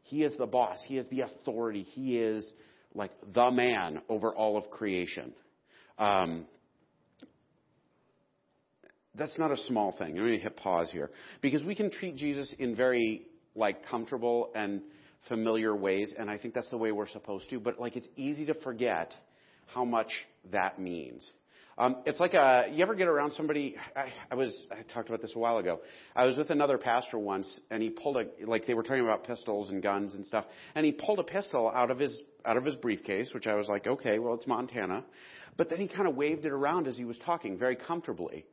he 0.02 0.24
is 0.24 0.36
the 0.38 0.48
boss. 0.48 0.80
He 0.88 0.98
is 0.98 1.06
the 1.12 1.22
authority. 1.22 1.84
He 1.84 2.18
is 2.18 2.52
like 2.96 3.12
the 3.36 3.52
man 3.52 4.02
over 4.10 4.34
all 4.34 4.58
of 4.58 4.72
creation. 4.72 5.32
Um, 6.00 6.48
that's 9.16 9.38
not 9.38 9.52
a 9.52 9.58
small 9.58 9.94
thing. 9.98 10.10
I'm 10.10 10.18
going 10.18 10.32
to 10.32 10.40
hit 10.40 10.58
pause 10.58 10.90
here 10.92 11.12
because 11.42 11.64
we 11.64 11.76
can 11.76 11.92
treat 11.92 12.16
Jesus 12.16 12.54
in 12.60 12.76
very 12.76 13.28
like 13.56 13.86
comfortable 13.88 14.52
and 14.56 14.82
familiar 15.28 15.76
ways, 15.76 16.14
and 16.18 16.30
I 16.30 16.38
think 16.38 16.54
that's 16.54 16.70
the 16.70 16.78
way 16.78 16.92
we're 16.92 17.08
supposed 17.08 17.50
to. 17.50 17.60
But 17.60 17.80
like, 17.80 17.96
it's 17.96 18.08
easy 18.16 18.46
to 18.46 18.54
forget 18.54 19.14
how 19.74 19.86
much 19.86 20.12
that 20.52 20.80
means. 20.80 21.28
Um, 21.78 21.98
it's 22.06 22.20
like 22.20 22.34
a, 22.34 22.66
you 22.74 22.84
ever 22.84 22.94
get 22.94 23.08
around 23.08 23.32
somebody, 23.32 23.78
I, 23.96 24.12
I 24.30 24.36
was, 24.36 24.54
I 24.70 24.82
talked 24.94 25.08
about 25.08 25.22
this 25.22 25.32
a 25.34 25.40
while 25.40 25.60
ago. 25.60 25.80
I 26.14 26.26
was 26.26 26.36
with 26.36 26.50
another 26.50 26.78
pastor 26.78 27.18
once 27.18 27.62
and 27.72 27.82
he 27.82 27.90
pulled 27.90 28.18
a, 28.18 28.26
like 28.46 28.68
they 28.68 28.74
were 28.74 28.84
talking 28.84 29.04
about 29.04 29.24
pistols 29.26 29.70
and 29.70 29.82
guns 29.82 30.14
and 30.14 30.26
stuff, 30.26 30.44
and 30.76 30.86
he 30.86 30.92
pulled 30.92 31.20
a 31.20 31.24
pistol 31.24 31.72
out 31.74 31.90
of 31.90 31.98
his, 31.98 32.22
out 32.44 32.58
of 32.58 32.66
his 32.66 32.76
briefcase, 32.76 33.32
which 33.34 33.48
I 33.48 33.56
was 33.56 33.70
like, 33.70 33.88
okay, 33.88 34.20
well 34.20 34.34
it's 34.34 34.46
Montana. 34.46 35.06
But 35.56 35.70
then 35.70 35.80
he 35.80 35.88
kind 35.88 36.06
of 36.06 36.18
waved 36.18 36.46
it 36.46 36.52
around 36.52 36.86
as 36.86 36.98
he 36.98 37.06
was 37.06 37.18
talking 37.26 37.58
very 37.58 37.78
comfortably. 37.78 38.46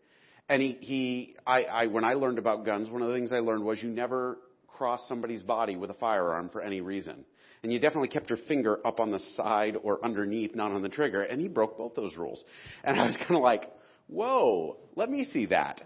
And 0.48 0.62
he, 0.62 0.78
he 0.80 1.36
I, 1.46 1.62
I, 1.64 1.86
when 1.86 2.04
I 2.04 2.14
learned 2.14 2.38
about 2.38 2.64
guns, 2.64 2.88
one 2.88 3.02
of 3.02 3.08
the 3.08 3.14
things 3.14 3.32
I 3.32 3.38
learned 3.38 3.64
was 3.64 3.82
you 3.82 3.90
never 3.90 4.38
cross 4.68 5.00
somebody's 5.08 5.42
body 5.42 5.76
with 5.76 5.90
a 5.90 5.94
firearm 5.94 6.50
for 6.50 6.60
any 6.62 6.80
reason. 6.80 7.24
And 7.62 7.72
you 7.72 7.80
definitely 7.80 8.08
kept 8.08 8.30
your 8.30 8.38
finger 8.46 8.78
up 8.86 9.00
on 9.00 9.10
the 9.10 9.20
side 9.36 9.76
or 9.82 10.04
underneath, 10.04 10.54
not 10.54 10.70
on 10.70 10.82
the 10.82 10.88
trigger. 10.88 11.22
And 11.22 11.40
he 11.40 11.48
broke 11.48 11.78
both 11.78 11.94
those 11.96 12.16
rules. 12.16 12.44
And 12.84 13.00
I 13.00 13.04
was 13.04 13.16
kind 13.16 13.34
of 13.34 13.42
like, 13.42 13.70
whoa, 14.08 14.76
let 14.94 15.10
me 15.10 15.24
see 15.32 15.46
that. 15.46 15.82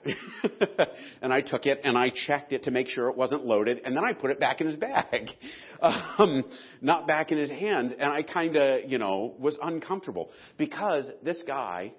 and 1.23 1.33
I 1.33 1.40
took 1.40 1.67
it 1.67 1.81
and 1.85 1.97
I 1.97 2.11
checked 2.26 2.52
it 2.52 2.64
to 2.64 2.71
make 2.71 2.88
sure 2.88 3.09
it 3.09 3.17
wasn't 3.17 3.47
loaded. 3.47 3.81
And 3.85 3.97
then 3.97 4.05
I 4.05 4.12
put 4.12 4.31
it 4.31 4.38
back 4.38 4.61
in 4.61 4.67
his 4.67 4.76
bag, 4.76 5.29
um, 5.83 6.45
not 6.83 7.07
back 7.07 7.33
in 7.33 7.38
his 7.38 7.50
hand. 7.50 7.93
And 7.93 8.11
I 8.11 8.23
kind 8.23 8.57
of, 8.57 8.90
you 8.90 8.99
know, 8.99 9.35
was 9.38 9.57
uncomfortable 9.62 10.31
because 10.59 11.11
this 11.23 11.43
guy 11.47 11.93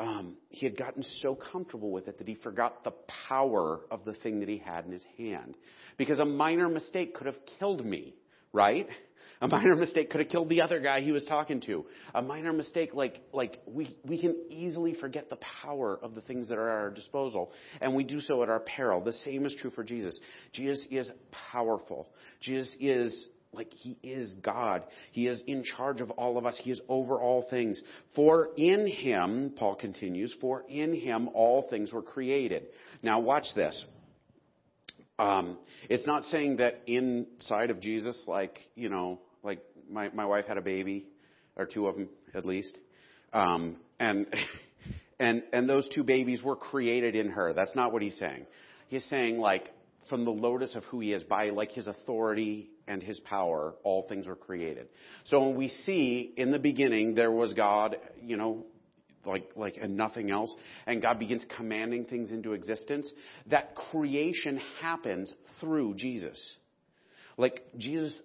um, 0.00 0.36
he 0.48 0.66
had 0.66 0.76
gotten 0.76 1.04
so 1.20 1.34
comfortable 1.34 1.90
with 1.90 2.08
it 2.08 2.18
that 2.18 2.26
he 2.26 2.34
forgot 2.34 2.84
the 2.84 2.92
power 3.28 3.80
of 3.90 4.04
the 4.04 4.14
thing 4.14 4.40
that 4.40 4.48
he 4.48 4.58
had 4.58 4.86
in 4.86 4.92
his 4.92 5.04
hand. 5.18 5.56
Because 5.98 6.18
a 6.18 6.24
minor 6.24 6.68
mistake 6.68 7.14
could 7.14 7.26
have 7.26 7.38
killed 7.58 7.84
me, 7.84 8.14
right? 8.52 8.88
A 9.42 9.48
minor 9.48 9.76
mistake 9.76 10.10
could 10.10 10.20
have 10.20 10.28
killed 10.28 10.48
the 10.48 10.60
other 10.60 10.80
guy 10.80 11.00
he 11.00 11.12
was 11.12 11.24
talking 11.24 11.60
to. 11.62 11.86
A 12.14 12.20
minor 12.20 12.52
mistake, 12.52 12.90
like, 12.94 13.22
like 13.32 13.58
we, 13.66 13.96
we 14.04 14.20
can 14.20 14.36
easily 14.50 14.94
forget 14.94 15.30
the 15.30 15.38
power 15.62 15.98
of 16.02 16.14
the 16.14 16.20
things 16.20 16.48
that 16.48 16.58
are 16.58 16.68
at 16.68 16.76
our 16.76 16.90
disposal, 16.90 17.52
and 17.80 17.94
we 17.94 18.04
do 18.04 18.20
so 18.20 18.42
at 18.42 18.48
our 18.48 18.60
peril. 18.60 19.00
The 19.02 19.12
same 19.12 19.46
is 19.46 19.54
true 19.60 19.70
for 19.70 19.84
Jesus. 19.84 20.18
Jesus 20.52 20.84
is 20.90 21.10
powerful. 21.52 22.08
Jesus 22.40 22.74
is 22.78 23.30
like 23.52 23.72
he 23.72 23.98
is 24.02 24.34
God. 24.42 24.84
He 25.12 25.26
is 25.26 25.42
in 25.46 25.64
charge 25.64 26.00
of 26.00 26.10
all 26.12 26.38
of 26.38 26.46
us. 26.46 26.58
He 26.62 26.70
is 26.70 26.80
over 26.88 27.20
all 27.20 27.46
things. 27.50 27.80
For 28.14 28.50
in 28.56 28.86
him, 28.86 29.54
Paul 29.56 29.74
continues, 29.74 30.34
for 30.40 30.64
in 30.68 30.94
him 30.94 31.28
all 31.34 31.66
things 31.68 31.92
were 31.92 32.02
created. 32.02 32.66
Now 33.02 33.20
watch 33.20 33.46
this. 33.56 33.84
Um, 35.18 35.58
it's 35.88 36.06
not 36.06 36.24
saying 36.24 36.58
that 36.58 36.80
inside 36.86 37.70
of 37.70 37.80
Jesus, 37.80 38.16
like, 38.26 38.58
you 38.74 38.88
know, 38.88 39.20
like 39.42 39.60
my, 39.90 40.08
my 40.10 40.24
wife 40.24 40.46
had 40.46 40.56
a 40.56 40.62
baby, 40.62 41.06
or 41.56 41.66
two 41.66 41.88
of 41.88 41.96
them 41.96 42.08
at 42.32 42.46
least, 42.46 42.78
um, 43.32 43.76
and, 43.98 44.26
and, 45.20 45.42
and 45.52 45.68
those 45.68 45.86
two 45.94 46.04
babies 46.04 46.42
were 46.42 46.56
created 46.56 47.16
in 47.16 47.30
her. 47.30 47.52
That's 47.52 47.76
not 47.76 47.92
what 47.92 48.00
he's 48.00 48.16
saying. 48.16 48.46
He's 48.88 49.04
saying 49.06 49.38
like, 49.38 49.68
from 50.08 50.24
the 50.24 50.30
lotus 50.30 50.74
of 50.74 50.84
who 50.84 51.00
he 51.00 51.12
is, 51.12 51.22
by 51.24 51.50
like 51.50 51.72
his 51.72 51.86
authority 51.86 52.70
and 52.90 53.02
his 53.02 53.20
power, 53.20 53.74
all 53.84 54.06
things 54.08 54.26
were 54.26 54.36
created. 54.36 54.88
So 55.24 55.40
when 55.40 55.56
we 55.56 55.68
see 55.68 56.32
in 56.36 56.50
the 56.50 56.58
beginning 56.58 57.14
there 57.14 57.30
was 57.30 57.54
God, 57.54 57.96
you 58.20 58.36
know, 58.36 58.66
like 59.24 59.48
like 59.54 59.78
and 59.80 59.96
nothing 59.96 60.30
else, 60.30 60.54
and 60.86 61.00
God 61.00 61.18
begins 61.18 61.44
commanding 61.56 62.04
things 62.04 62.32
into 62.32 62.52
existence, 62.52 63.10
that 63.46 63.76
creation 63.90 64.60
happens 64.80 65.32
through 65.60 65.94
Jesus. 65.94 66.56
Like 67.36 67.62
Jesus, 67.78 68.18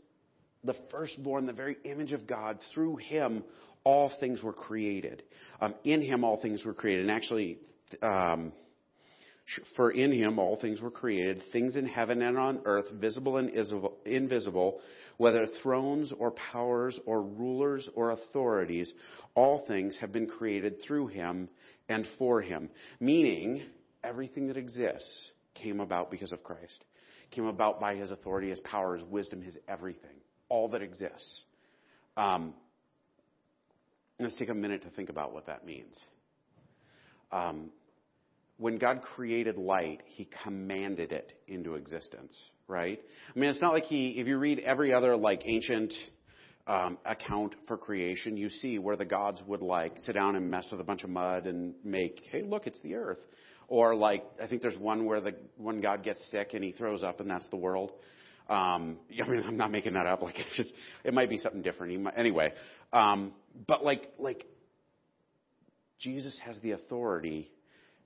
the 0.63 0.75
firstborn, 0.89 1.45
the 1.45 1.53
very 1.53 1.77
image 1.85 2.11
of 2.11 2.25
God, 2.25 2.57
through 2.73 2.95
him 2.95 3.43
all 3.83 4.11
things 4.19 4.41
were 4.41 4.53
created. 4.53 5.21
Um, 5.61 5.75
in 5.83 6.01
him 6.01 6.23
all 6.23 6.41
things 6.41 6.65
were 6.65 6.73
created. 6.73 7.03
And 7.03 7.11
actually, 7.11 7.59
um, 8.01 8.51
for 9.75 9.91
in 9.91 10.11
him 10.11 10.39
all 10.39 10.57
things 10.59 10.81
were 10.81 10.91
created, 10.91 11.43
things 11.51 11.75
in 11.75 11.85
heaven 11.85 12.21
and 12.21 12.37
on 12.37 12.61
earth, 12.65 12.89
visible 12.93 13.37
and 13.37 13.51
invisible, 14.05 14.79
whether 15.17 15.47
thrones 15.61 16.11
or 16.17 16.31
powers 16.31 16.99
or 17.05 17.21
rulers 17.21 17.87
or 17.95 18.11
authorities, 18.11 18.91
all 19.35 19.63
things 19.67 19.97
have 20.01 20.11
been 20.11 20.27
created 20.27 20.81
through 20.81 21.07
him 21.07 21.47
and 21.87 22.07
for 22.17 22.41
him. 22.41 22.69
Meaning, 22.99 23.61
everything 24.03 24.47
that 24.47 24.57
exists 24.57 25.31
came 25.53 25.79
about 25.79 26.09
because 26.11 26.31
of 26.31 26.43
Christ. 26.43 26.83
Came 27.31 27.45
about 27.45 27.79
by 27.79 27.95
his 27.95 28.11
authority, 28.11 28.49
his 28.49 28.59
power, 28.61 28.95
his 28.95 29.05
wisdom, 29.05 29.41
his 29.41 29.57
everything. 29.67 30.15
All 30.49 30.69
that 30.69 30.81
exists. 30.81 31.41
Um, 32.17 32.53
let's 34.19 34.35
take 34.35 34.49
a 34.49 34.53
minute 34.53 34.83
to 34.83 34.89
think 34.89 35.09
about 35.09 35.33
what 35.33 35.47
that 35.47 35.65
means. 35.65 35.97
Um, 37.31 37.69
when 38.57 38.77
God 38.77 39.01
created 39.01 39.57
light, 39.57 40.01
He 40.05 40.27
commanded 40.43 41.11
it 41.11 41.33
into 41.47 41.75
existence, 41.75 42.37
right? 42.67 42.99
I 43.35 43.39
mean, 43.39 43.49
it's 43.49 43.61
not 43.61 43.73
like 43.73 43.85
He, 43.85 44.11
if 44.11 44.27
you 44.27 44.37
read 44.37 44.59
every 44.59 44.93
other 44.93 45.15
like 45.15 45.41
ancient 45.45 45.93
um, 46.67 46.97
account 47.05 47.53
for 47.67 47.77
creation, 47.77 48.37
you 48.37 48.49
see 48.49 48.79
where 48.79 48.95
the 48.95 49.05
gods 49.05 49.41
would 49.47 49.61
like 49.61 49.93
sit 49.99 50.13
down 50.13 50.35
and 50.35 50.49
mess 50.49 50.67
with 50.71 50.79
a 50.79 50.83
bunch 50.83 51.03
of 51.03 51.09
mud 51.09 51.45
and 51.45 51.75
make, 51.83 52.21
hey, 52.31 52.43
look, 52.43 52.65
it's 52.65 52.79
the 52.79 52.95
earth. 52.95 53.19
Or 53.67 53.95
like, 53.95 54.23
I 54.41 54.47
think 54.47 54.61
there's 54.61 54.77
one 54.77 55.05
where 55.05 55.21
the 55.21 55.35
one 55.57 55.81
god 55.81 56.03
gets 56.03 56.23
sick 56.31 56.51
and 56.53 56.63
he 56.63 56.71
throws 56.71 57.03
up 57.03 57.19
and 57.19 57.29
that's 57.29 57.47
the 57.49 57.57
world. 57.57 57.91
Um, 58.49 58.99
I 59.23 59.27
mean, 59.27 59.43
I'm 59.45 59.57
not 59.57 59.71
making 59.71 59.93
that 59.93 60.05
up. 60.07 60.21
Like, 60.21 60.35
it's 60.39 60.55
just, 60.55 60.73
it 61.03 61.13
might 61.13 61.29
be 61.29 61.37
something 61.37 61.61
different. 61.61 62.01
Might, 62.01 62.17
anyway, 62.17 62.53
um, 62.93 63.33
but 63.67 63.83
like, 63.83 64.11
like, 64.17 64.45
Jesus 65.99 66.39
has 66.45 66.59
the 66.59 66.71
authority 66.71 67.49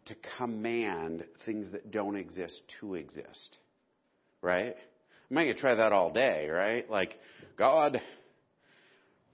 to 0.05 0.15
command 0.37 1.23
things 1.45 1.71
that 1.71 1.91
don't 1.91 2.15
exist 2.15 2.61
to 2.79 2.95
exist. 2.95 3.57
Right? 4.41 4.75
I'm 5.29 5.35
going 5.35 5.47
to 5.47 5.53
try 5.53 5.75
that 5.75 5.91
all 5.91 6.11
day, 6.11 6.47
right? 6.49 6.89
Like, 6.89 7.19
God, 7.57 8.01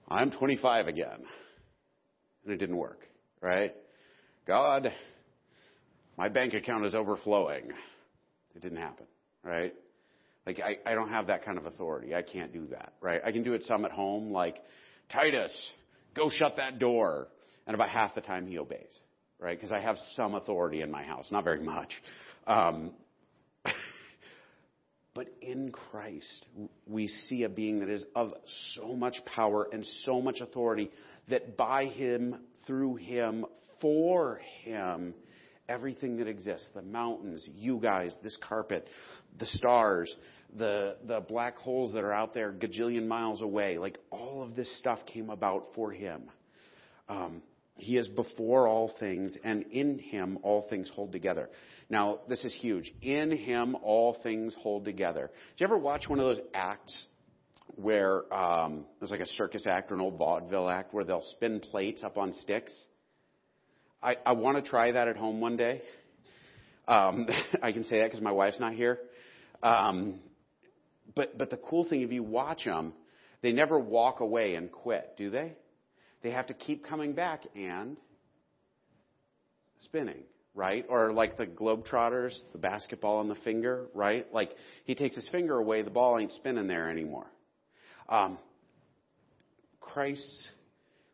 I'm 0.08 0.30
25 0.30 0.88
again. 0.88 1.24
And 2.44 2.52
it 2.52 2.58
didn't 2.58 2.76
work, 2.76 3.00
right? 3.40 3.74
God, 4.46 4.92
my 6.16 6.28
bank 6.28 6.54
account 6.54 6.84
is 6.86 6.94
overflowing. 6.94 7.70
It 8.54 8.62
didn't 8.62 8.78
happen, 8.78 9.06
right? 9.42 9.74
Like, 10.46 10.60
I, 10.60 10.90
I 10.90 10.94
don't 10.94 11.08
have 11.08 11.26
that 11.26 11.44
kind 11.44 11.58
of 11.58 11.66
authority. 11.66 12.14
I 12.14 12.22
can't 12.22 12.52
do 12.52 12.68
that, 12.68 12.92
right? 13.00 13.20
I 13.24 13.32
can 13.32 13.42
do 13.42 13.54
it 13.54 13.64
some 13.64 13.84
at 13.84 13.90
home, 13.90 14.30
like, 14.30 14.62
Titus, 15.12 15.52
go 16.14 16.30
shut 16.30 16.56
that 16.56 16.78
door. 16.78 17.28
And 17.66 17.74
about 17.74 17.88
half 17.88 18.14
the 18.14 18.20
time 18.20 18.46
he 18.46 18.58
obeys, 18.58 18.92
right? 19.38 19.58
Because 19.58 19.72
I 19.72 19.80
have 19.80 19.96
some 20.14 20.34
authority 20.34 20.82
in 20.82 20.90
my 20.90 21.02
house, 21.02 21.28
not 21.30 21.44
very 21.44 21.62
much. 21.62 21.90
Um, 22.46 22.92
but 25.14 25.26
in 25.40 25.70
Christ, 25.72 26.46
we 26.86 27.06
see 27.06 27.42
a 27.42 27.48
being 27.48 27.80
that 27.80 27.88
is 27.88 28.04
of 28.14 28.32
so 28.74 28.94
much 28.94 29.16
power 29.24 29.68
and 29.72 29.84
so 30.04 30.20
much 30.20 30.40
authority 30.40 30.90
that 31.28 31.56
by 31.56 31.86
him, 31.86 32.36
through 32.66 32.96
him, 32.96 33.44
for 33.80 34.40
him, 34.64 35.14
everything 35.68 36.18
that 36.18 36.28
exists 36.28 36.66
the 36.74 36.82
mountains, 36.82 37.46
you 37.54 37.78
guys, 37.78 38.12
this 38.22 38.36
carpet, 38.46 38.86
the 39.38 39.46
stars, 39.46 40.14
the, 40.56 40.96
the 41.06 41.20
black 41.20 41.56
holes 41.58 41.92
that 41.92 42.04
are 42.04 42.12
out 42.12 42.32
there 42.32 42.52
gajillion 42.52 43.06
miles 43.06 43.42
away 43.42 43.78
like 43.78 43.98
all 44.10 44.42
of 44.42 44.54
this 44.54 44.78
stuff 44.78 45.00
came 45.06 45.28
about 45.28 45.68
for 45.74 45.90
him. 45.90 46.22
Um, 47.08 47.42
he 47.78 47.96
is 47.96 48.08
before 48.08 48.66
all 48.66 48.92
things, 48.98 49.36
and 49.44 49.64
in 49.70 49.98
him 49.98 50.38
all 50.42 50.66
things 50.68 50.90
hold 50.94 51.12
together. 51.12 51.50
Now, 51.90 52.20
this 52.28 52.44
is 52.44 52.54
huge. 52.54 52.92
In 53.02 53.30
him 53.30 53.76
all 53.82 54.16
things 54.22 54.54
hold 54.62 54.84
together. 54.84 55.30
Did 55.56 55.60
you 55.60 55.66
ever 55.66 55.78
watch 55.78 56.08
one 56.08 56.18
of 56.18 56.24
those 56.24 56.40
acts 56.54 57.06
where 57.74 58.32
um, 58.32 58.86
there's 58.98 59.10
like 59.10 59.20
a 59.20 59.26
circus 59.26 59.66
act 59.66 59.90
or 59.90 59.94
an 59.94 60.00
old 60.00 60.16
vaudeville 60.16 60.70
act 60.70 60.94
where 60.94 61.04
they'll 61.04 61.26
spin 61.32 61.60
plates 61.60 62.02
up 62.02 62.16
on 62.16 62.32
sticks? 62.42 62.72
I, 64.02 64.16
I 64.24 64.32
want 64.32 64.62
to 64.62 64.68
try 64.68 64.92
that 64.92 65.08
at 65.08 65.16
home 65.16 65.40
one 65.40 65.56
day. 65.56 65.82
Um, 66.88 67.26
I 67.62 67.72
can 67.72 67.84
say 67.84 67.98
that 68.00 68.06
because 68.06 68.22
my 68.22 68.32
wife's 68.32 68.60
not 68.60 68.72
here. 68.72 69.00
Um, 69.62 70.20
but 71.14 71.36
but 71.36 71.50
the 71.50 71.56
cool 71.56 71.88
thing, 71.88 72.02
if 72.02 72.12
you 72.12 72.22
watch 72.22 72.64
them, 72.64 72.94
they 73.42 73.52
never 73.52 73.78
walk 73.78 74.20
away 74.20 74.54
and 74.54 74.72
quit, 74.72 75.14
do 75.18 75.30
they? 75.30 75.56
They 76.26 76.32
have 76.32 76.48
to 76.48 76.54
keep 76.54 76.84
coming 76.84 77.12
back 77.12 77.44
and 77.54 77.96
spinning, 79.84 80.24
right? 80.56 80.84
Or 80.88 81.12
like 81.12 81.36
the 81.36 81.46
Globetrotters, 81.46 82.36
the 82.50 82.58
basketball 82.58 83.18
on 83.18 83.28
the 83.28 83.36
finger, 83.36 83.86
right? 83.94 84.26
Like 84.34 84.50
he 84.86 84.96
takes 84.96 85.14
his 85.14 85.28
finger 85.28 85.56
away, 85.56 85.82
the 85.82 85.90
ball 85.90 86.18
ain't 86.18 86.32
spinning 86.32 86.66
there 86.66 86.90
anymore. 86.90 87.28
Um, 88.08 88.38
Christ's 89.78 90.48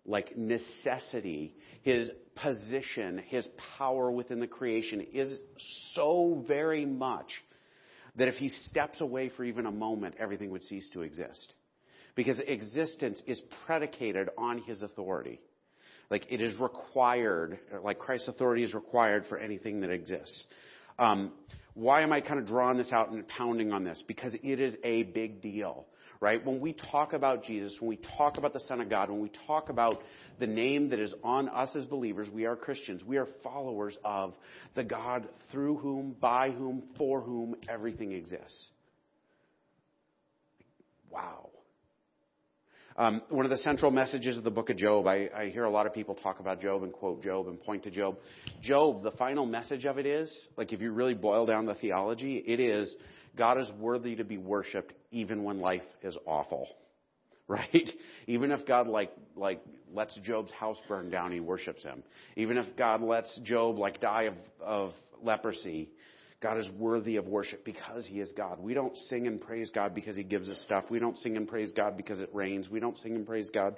like 0.07 0.35
necessity, 0.35 1.57
his 1.83 2.11
position, 2.35 3.23
his 3.29 3.47
power 3.77 4.11
within 4.11 4.41
the 4.41 4.47
creation 4.47 5.07
is 5.13 5.39
so 5.93 6.43
very 6.49 6.87
much 6.87 7.31
that 8.17 8.29
if 8.29 8.37
he 8.37 8.49
steps 8.49 9.03
away 9.03 9.29
for 9.29 9.45
even 9.45 9.67
a 9.67 9.71
moment, 9.71 10.15
everything 10.19 10.49
would 10.53 10.65
cease 10.65 10.89
to 10.95 11.03
exist. 11.03 11.53
Because 12.15 12.39
existence 12.41 13.23
is 13.27 13.41
predicated 13.67 14.29
on 14.37 14.59
his 14.59 14.83
authority. 14.83 15.41
Like 16.11 16.27
it 16.31 16.41
is 16.43 16.59
required, 16.59 17.59
like 17.83 17.99
Christ's 17.99 18.29
authority 18.29 18.65
is 18.65 18.75
required 18.75 19.25
for 19.29 19.39
anything 19.39 19.81
that 19.81 19.91
exists. 19.91 20.45
Um, 20.99 21.33
why 21.75 22.03
am 22.03 22.13
I 22.13 22.21
kind 22.21 22.39
of 22.39 22.47
drawing 22.47 22.77
this 22.77 22.93
out 22.93 23.11
and 23.11 23.27
pounding 23.29 23.73
on 23.73 23.83
this? 23.83 24.03
Because 24.07 24.35
it 24.35 24.61
is 24.61 24.77
a 24.85 25.05
big 25.05 25.41
deal 25.41 25.87
right? 26.23 26.47
When 26.47 26.61
we 26.61 26.73
talk 26.73 27.15
about 27.15 27.43
Jesus, 27.43 27.77
when 27.81 27.89
we 27.89 27.99
talk 28.17 28.39
about 28.39 28.53
the 28.53 28.61
Son 28.61 28.81
of 28.81 28.89
God, 28.89 29.11
when 29.11 29.21
we 29.21 29.33
talk 29.49 29.71
about 29.71 30.03
the 30.39 30.47
name 30.47 30.91
that 30.91 31.01
is 31.01 31.13
on 31.25 31.49
us 31.49 31.75
as 31.75 31.85
believers, 31.85 32.29
we 32.33 32.47
are 32.47 32.55
Christians. 32.55 33.03
We 33.05 33.17
are 33.17 33.27
followers 33.43 33.99
of 34.05 34.35
the 34.77 34.85
God 34.85 35.29
through 35.51 35.79
whom, 35.79 36.15
by 36.21 36.51
whom, 36.51 36.85
for 36.97 37.21
whom 37.21 37.57
everything 37.69 38.13
exists. 38.13 38.69
Wow. 41.11 41.51
Um, 42.97 43.23
one 43.31 43.47
of 43.47 43.51
the 43.51 43.59
central 43.59 43.91
messages 43.91 44.37
of 44.37 44.45
the 44.45 44.51
book 44.51 44.69
of 44.71 44.77
Job, 44.77 45.07
I, 45.07 45.29
I 45.35 45.49
hear 45.49 45.65
a 45.65 45.71
lot 45.71 45.87
of 45.87 45.95
people 45.95 46.15
talk 46.15 46.41
about 46.41 46.61
Job 46.61 46.83
and 46.83 46.93
quote 46.93 47.23
Job 47.23 47.49
and 47.49 47.61
point 47.61 47.83
to 47.85 47.91
Job. 47.91 48.19
Job, 48.61 49.03
the 49.03 49.13
final 49.13 49.47
message 49.47 49.85
of 49.85 49.99
it 49.99 50.07
is, 50.07 50.31
like 50.57 50.73
if 50.73 50.81
you 50.81 50.93
really 50.93 51.15
boil 51.15 51.47
down 51.47 51.67
the 51.67 51.75
theology, 51.75 52.43
it 52.47 52.61
is 52.61 52.95
God 53.37 53.59
is 53.59 53.71
worthy 53.79 54.17
to 54.17 54.25
be 54.25 54.37
worshiped 54.37 54.93
even 55.11 55.43
when 55.43 55.59
life 55.59 55.83
is 56.03 56.17
awful. 56.27 56.69
Right? 57.49 57.91
Even 58.29 58.51
if 58.51 58.65
God 58.67 58.87
like 58.87 59.11
like 59.37 59.63
lets 59.93 60.19
Job's 60.21 60.53
house 60.53 60.79
burn 60.89 61.11
down, 61.11 61.33
he 61.33 61.41
worships 61.41 61.83
him. 61.83 62.03
Even 62.37 62.57
if 62.57 62.65
God 62.79 63.03
lets 63.03 63.37
Job 63.43 63.79
like 63.79 64.01
die 64.01 64.23
of, 64.23 64.35
of 64.65 64.93
leprosy, 65.23 65.91
God 66.43 66.59
is 66.59 66.69
worthy 66.77 67.17
of 67.17 67.27
worship 67.27 67.65
because 67.65 68.05
He 68.05 68.21
is 68.21 68.31
God. 68.37 68.59
We 68.59 68.75
don't 68.75 68.97
sing 69.09 69.27
and 69.27 69.41
praise 69.41 69.71
God 69.71 69.95
because 69.95 70.17
He 70.17 70.25
gives 70.25 70.49
us 70.49 70.61
stuff. 70.65 70.85
We 70.91 70.99
don't 70.99 71.17
sing 71.19 71.37
and 71.37 71.47
praise 71.47 71.73
God 71.73 71.97
because 71.97 72.21
it 72.21 72.31
rains. 72.35 72.69
We 72.69 72.81
don't 72.81 72.99
sing 72.99 73.15
and 73.15 73.27
praise 73.27 73.49
God 73.55 73.77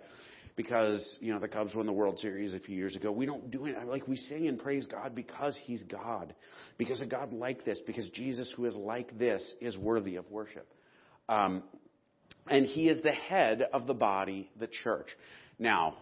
because, 0.56 1.16
you 1.20 1.32
know, 1.32 1.38
the 1.38 1.48
Cubs 1.48 1.74
won 1.74 1.84
the 1.84 1.92
World 1.92 2.18
Series 2.20 2.54
a 2.54 2.60
few 2.60 2.74
years 2.76 2.96
ago. 2.96 3.12
We 3.12 3.26
don't 3.26 3.50
do 3.50 3.66
it 3.66 3.76
like 3.86 4.08
we 4.08 4.16
sing 4.16 4.48
and 4.48 4.58
praise 4.58 4.86
God 4.86 5.14
because 5.14 5.56
He's 5.64 5.82
God. 5.82 6.34
Because 6.78 7.02
a 7.02 7.06
God 7.06 7.32
like 7.32 7.64
this, 7.64 7.80
because 7.86 8.08
Jesus, 8.10 8.50
who 8.56 8.64
is 8.64 8.74
like 8.74 9.18
this, 9.18 9.54
is 9.60 9.76
worthy 9.76 10.16
of 10.16 10.30
worship. 10.30 10.66
Um, 11.28 11.64
and 12.46 12.64
He 12.64 12.88
is 12.88 13.02
the 13.02 13.12
head 13.12 13.62
of 13.72 13.86
the 13.86 13.94
body, 13.94 14.48
the 14.58 14.68
church. 14.68 15.08
Now, 15.58 15.96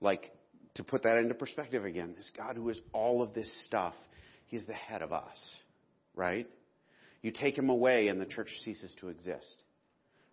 like, 0.00 0.30
to 0.74 0.84
put 0.84 1.02
that 1.02 1.16
into 1.16 1.34
perspective 1.34 1.84
again, 1.84 2.14
this 2.16 2.30
God 2.36 2.54
who 2.54 2.68
is 2.68 2.80
all 2.92 3.20
of 3.20 3.34
this 3.34 3.50
stuff, 3.66 3.94
He's 4.48 4.66
the 4.66 4.74
head 4.74 5.02
of 5.02 5.12
us, 5.12 5.38
right? 6.14 6.48
You 7.22 7.30
take 7.30 7.56
Him 7.56 7.70
away 7.70 8.08
and 8.08 8.20
the 8.20 8.26
church 8.26 8.50
ceases 8.64 8.94
to 9.00 9.08
exist, 9.08 9.62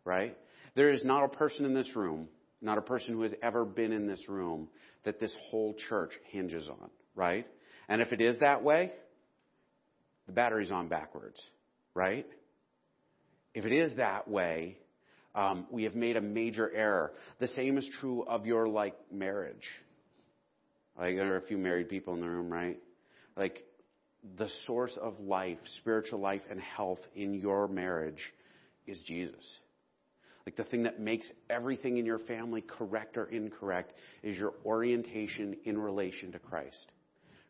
right? 0.03 0.35
There 0.75 0.91
is 0.91 1.03
not 1.03 1.23
a 1.23 1.29
person 1.29 1.65
in 1.65 1.73
this 1.73 1.95
room, 1.95 2.27
not 2.61 2.77
a 2.77 2.81
person 2.81 3.13
who 3.13 3.21
has 3.21 3.33
ever 3.43 3.63
been 3.63 3.91
in 3.91 4.07
this 4.07 4.27
room, 4.27 4.67
that 5.03 5.19
this 5.19 5.33
whole 5.49 5.75
church 5.89 6.11
hinges 6.31 6.67
on, 6.67 6.89
right? 7.15 7.45
And 7.87 8.01
if 8.01 8.11
it 8.11 8.21
is 8.21 8.39
that 8.39 8.63
way, 8.63 8.91
the 10.25 10.33
battery's 10.33 10.71
on 10.71 10.87
backwards, 10.87 11.39
right? 11.93 12.25
If 13.53 13.65
it 13.65 13.71
is 13.71 13.95
that 13.97 14.27
way, 14.27 14.77
um, 15.35 15.67
we 15.69 15.83
have 15.83 15.95
made 15.95 16.17
a 16.17 16.21
major 16.21 16.71
error. 16.73 17.11
The 17.39 17.47
same 17.49 17.77
is 17.77 17.87
true 17.99 18.23
of 18.23 18.45
your 18.45 18.67
like 18.67 18.95
marriage. 19.11 19.67
Like 20.97 21.15
there 21.15 21.33
are 21.33 21.37
a 21.37 21.45
few 21.45 21.57
married 21.57 21.89
people 21.89 22.13
in 22.13 22.21
the 22.21 22.29
room, 22.29 22.49
right? 22.49 22.79
Like 23.35 23.63
the 24.37 24.49
source 24.65 24.97
of 25.01 25.19
life, 25.19 25.59
spiritual 25.77 26.19
life, 26.19 26.41
and 26.49 26.59
health 26.59 26.99
in 27.15 27.33
your 27.33 27.67
marriage 27.67 28.21
is 28.87 29.01
Jesus. 29.05 29.45
Like 30.45 30.55
the 30.55 30.63
thing 30.63 30.83
that 30.83 30.99
makes 30.99 31.27
everything 31.49 31.97
in 31.97 32.05
your 32.05 32.19
family 32.19 32.61
correct 32.61 33.17
or 33.17 33.25
incorrect 33.25 33.93
is 34.21 34.37
your 34.37 34.53
orientation 34.63 35.57
in 35.65 35.77
relation 35.77 36.31
to 36.33 36.39
Christ. 36.39 36.91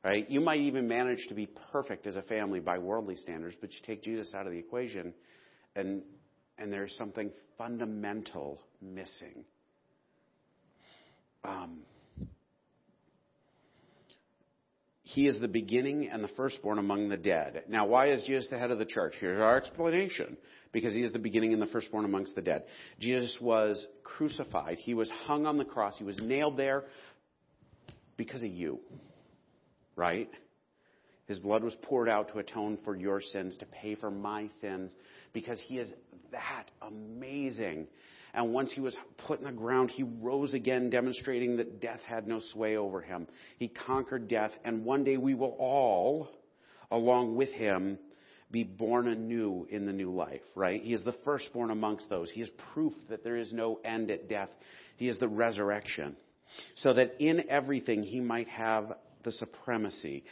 Right? 0.03 0.29
You 0.29 0.39
might 0.39 0.61
even 0.61 0.87
manage 0.87 1.25
to 1.29 1.33
be 1.33 1.47
perfect 1.71 2.05
as 2.05 2.15
a 2.15 2.21
family 2.21 2.59
by 2.59 2.77
worldly 2.77 3.15
standards, 3.15 3.57
but 3.59 3.73
you 3.73 3.79
take 3.85 4.03
Jesus 4.03 4.33
out 4.33 4.45
of 4.45 4.53
the 4.53 4.59
equation 4.59 5.13
and 5.75 6.03
and 6.57 6.71
there's 6.71 6.95
something 6.97 7.31
fundamental 7.57 8.61
missing. 8.81 9.43
Um, 11.43 11.79
he 15.07 15.27
is 15.27 15.39
the 15.39 15.47
beginning 15.47 16.09
and 16.11 16.23
the 16.23 16.27
firstborn 16.29 16.79
among 16.79 17.09
the 17.09 17.17
dead. 17.17 17.65
Now, 17.69 17.85
why 17.85 18.07
is 18.07 18.23
Jesus 18.25 18.49
the 18.49 18.57
head 18.57 18.71
of 18.71 18.79
the 18.79 18.85
church? 18.85 19.13
Here's 19.19 19.39
our 19.39 19.55
explanation. 19.55 20.35
Because 20.71 20.93
he 20.93 21.03
is 21.03 21.13
the 21.13 21.19
beginning 21.19 21.53
and 21.53 21.61
the 21.61 21.67
firstborn 21.67 22.05
amongst 22.05 22.33
the 22.33 22.41
dead. 22.41 22.63
Jesus 22.99 23.37
was 23.39 23.85
crucified. 24.03 24.79
He 24.79 24.95
was 24.95 25.07
hung 25.09 25.45
on 25.45 25.57
the 25.57 25.63
cross. 25.63 25.93
He 25.97 26.03
was 26.03 26.19
nailed 26.19 26.57
there 26.57 26.85
because 28.17 28.41
of 28.41 28.49
you. 28.49 28.79
Right? 29.95 30.29
His 31.27 31.37
blood 31.37 31.63
was 31.63 31.75
poured 31.83 32.09
out 32.09 32.29
to 32.33 32.39
atone 32.39 32.79
for 32.83 32.95
your 32.95 33.21
sins, 33.21 33.55
to 33.57 33.65
pay 33.67 33.93
for 33.93 34.09
my 34.09 34.49
sins, 34.59 34.91
because 35.33 35.59
he 35.61 35.77
is 35.77 35.87
that 36.31 36.65
amazing. 36.81 37.85
And 38.35 38.53
once 38.53 38.71
he 38.71 38.81
was 38.81 38.95
put 39.17 39.39
in 39.39 39.45
the 39.45 39.51
ground, 39.51 39.89
he 39.89 40.03
rose 40.03 40.53
again, 40.53 40.89
demonstrating 40.89 41.55
that 41.57 41.79
death 41.79 42.01
had 42.05 42.27
no 42.27 42.41
sway 42.51 42.75
over 42.75 43.01
him. 43.01 43.27
He 43.57 43.69
conquered 43.69 44.27
death, 44.27 44.51
and 44.65 44.83
one 44.83 45.05
day 45.05 45.15
we 45.15 45.33
will 45.33 45.55
all, 45.57 46.29
along 46.91 47.37
with 47.37 47.49
him, 47.49 47.97
be 48.51 48.63
born 48.63 49.07
anew 49.07 49.65
in 49.69 49.85
the 49.85 49.93
new 49.93 50.11
life, 50.11 50.41
right? 50.53 50.81
He 50.81 50.93
is 50.93 51.03
the 51.03 51.15
firstborn 51.23 51.71
amongst 51.71 52.09
those. 52.09 52.29
He 52.29 52.41
is 52.41 52.49
proof 52.73 52.93
that 53.09 53.23
there 53.23 53.37
is 53.37 53.53
no 53.53 53.79
end 53.85 54.11
at 54.11 54.27
death. 54.27 54.49
He 54.97 55.07
is 55.07 55.17
the 55.17 55.27
resurrection. 55.27 56.17
So 56.75 56.93
that 56.93 57.15
in 57.19 57.49
everything 57.49 58.03
he 58.03 58.19
might 58.19 58.47
have 58.49 58.93
the 59.23 59.31
supremacy, 59.31 60.25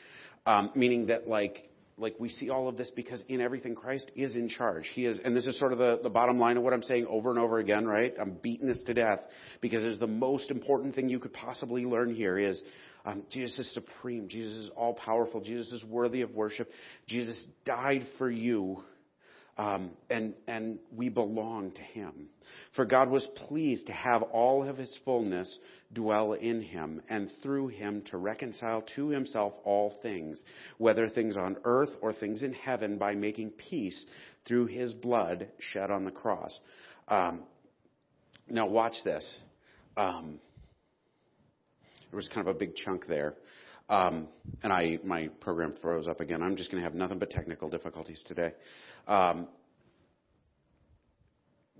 um, 0.45 0.71
meaning 0.75 1.07
that 1.07 1.27
like 1.27 1.69
like 1.97 2.15
we 2.19 2.29
see 2.29 2.49
all 2.49 2.67
of 2.67 2.77
this 2.77 2.91
because 2.95 3.23
in 3.27 3.41
everything 3.41 3.75
Christ 3.75 4.11
is 4.15 4.35
in 4.35 4.49
charge. 4.49 4.89
He 4.93 5.05
is, 5.05 5.19
and 5.23 5.35
this 5.35 5.45
is 5.45 5.57
sort 5.59 5.71
of 5.73 5.77
the, 5.77 5.99
the 6.01 6.09
bottom 6.09 6.39
line 6.39 6.57
of 6.57 6.63
what 6.63 6.73
I'm 6.73 6.83
saying 6.83 7.05
over 7.07 7.29
and 7.29 7.39
over 7.39 7.59
again, 7.59 7.85
right? 7.85 8.13
I'm 8.19 8.37
beating 8.41 8.67
this 8.67 8.79
to 8.85 8.93
death 8.93 9.19
because 9.61 9.83
it's 9.83 9.99
the 9.99 10.07
most 10.07 10.49
important 10.49 10.95
thing 10.95 11.09
you 11.09 11.19
could 11.19 11.33
possibly 11.33 11.85
learn 11.85 12.13
here 12.13 12.37
is 12.37 12.61
um, 13.05 13.23
Jesus 13.29 13.59
is 13.59 13.73
supreme. 13.73 14.27
Jesus 14.27 14.53
is 14.53 14.69
all 14.75 14.93
powerful. 14.93 15.41
Jesus 15.41 15.71
is 15.71 15.83
worthy 15.83 16.21
of 16.21 16.31
worship. 16.33 16.69
Jesus 17.07 17.41
died 17.65 18.03
for 18.17 18.29
you 18.29 18.83
um, 19.57 19.91
and 20.09 20.33
and 20.47 20.79
we 20.95 21.09
belong 21.09 21.71
to 21.71 21.81
Him. 21.81 22.29
For 22.75 22.85
God 22.85 23.09
was 23.09 23.27
pleased 23.47 23.87
to 23.87 23.93
have 23.93 24.21
all 24.21 24.67
of 24.67 24.77
His 24.77 24.97
fullness 25.05 25.59
dwell 25.93 26.33
in 26.33 26.61
Him, 26.61 27.01
and 27.09 27.29
through 27.41 27.67
Him 27.67 28.03
to 28.09 28.17
reconcile 28.17 28.83
to 28.95 29.09
Himself 29.09 29.53
all 29.63 29.93
things, 30.01 30.41
whether 30.77 31.07
things 31.07 31.37
on 31.37 31.57
earth 31.65 31.91
or 32.01 32.13
things 32.13 32.41
in 32.41 32.53
heaven, 32.53 32.97
by 32.97 33.13
making 33.13 33.51
peace 33.51 34.05
through 34.47 34.65
His 34.65 34.93
blood 34.93 35.47
shed 35.59 35.91
on 35.91 36.05
the 36.05 36.11
cross. 36.11 36.59
Um, 37.07 37.43
now 38.49 38.67
watch 38.67 38.95
this. 39.03 39.37
Um, 39.95 40.39
there 42.09 42.17
was 42.17 42.27
kind 42.27 42.47
of 42.47 42.55
a 42.55 42.59
big 42.59 42.75
chunk 42.75 43.07
there. 43.07 43.35
Um, 43.89 44.27
and 44.61 44.71
I, 44.71 44.99
my 45.03 45.27
program 45.41 45.75
froze 45.81 46.07
up 46.07 46.21
again. 46.21 46.41
I'm 46.41 46.55
just 46.55 46.71
going 46.71 46.81
to 46.81 46.87
have 46.89 46.95
nothing 46.95 47.19
but 47.19 47.29
technical 47.29 47.69
difficulties 47.69 48.23
today. 48.25 48.53
Um, 49.07 49.47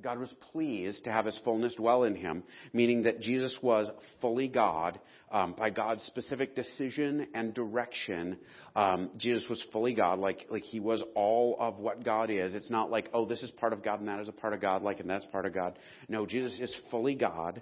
God 0.04 0.20
was 0.20 0.34
pleased 0.52 1.06
to 1.06 1.12
have 1.12 1.26
his 1.26 1.38
fullness 1.46 1.76
dwell 1.76 2.04
in 2.04 2.16
him, 2.16 2.44
meaning 2.74 3.04
that 3.04 3.22
Jesus 3.22 3.58
was 3.64 3.90
fully 4.20 4.50
God 4.50 5.00
um, 5.32 5.56
by 5.58 5.70
God's 5.70 6.04
specific 6.04 6.56
decision 6.56 7.28
and 7.34 7.54
direction. 7.54 8.38
Um, 8.76 9.12
Jesus 9.18 9.48
was 9.50 9.64
fully 9.72 9.94
God, 9.94 10.20
like 10.20 10.48
like 10.50 10.64
he 10.64 10.82
was 10.82 11.02
all 11.16 11.56
of 11.58 11.80
what 11.80 12.04
God 12.04 12.30
is. 12.30 12.54
It's 12.54 12.70
not 12.70 12.92
like 12.92 13.10
oh, 13.14 13.26
this 13.26 13.42
is 13.44 13.52
part 13.52 13.72
of 13.72 13.82
God 13.82 14.00
and 14.02 14.10
that 14.10 14.20
is 14.20 14.28
a 14.28 14.34
part 14.34 14.54
of 14.54 14.60
God, 14.60 14.84
like 14.84 15.00
and 15.00 15.10
that's 15.10 15.26
part 15.26 15.46
of 15.46 15.54
God. 15.54 15.80
No, 16.10 16.26
Jesus 16.26 16.54
is 16.60 16.74
fully 16.92 17.16
God, 17.16 17.62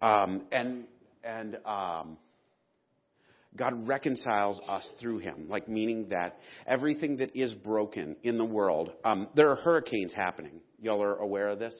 um, 0.00 0.42
and 0.52 0.84
and 1.24 1.58
um, 1.66 2.16
God 3.56 3.88
reconciles 3.88 4.60
us 4.68 4.88
through 5.00 5.18
him, 5.18 5.46
like 5.48 5.68
meaning 5.68 6.08
that 6.10 6.38
everything 6.66 7.16
that 7.16 7.34
is 7.36 7.52
broken 7.52 8.16
in 8.22 8.38
the 8.38 8.44
world, 8.44 8.92
um, 9.04 9.28
there 9.34 9.50
are 9.50 9.56
hurricanes 9.56 10.12
happening. 10.14 10.60
Y'all 10.80 11.02
are 11.02 11.16
aware 11.16 11.48
of 11.48 11.58
this? 11.58 11.74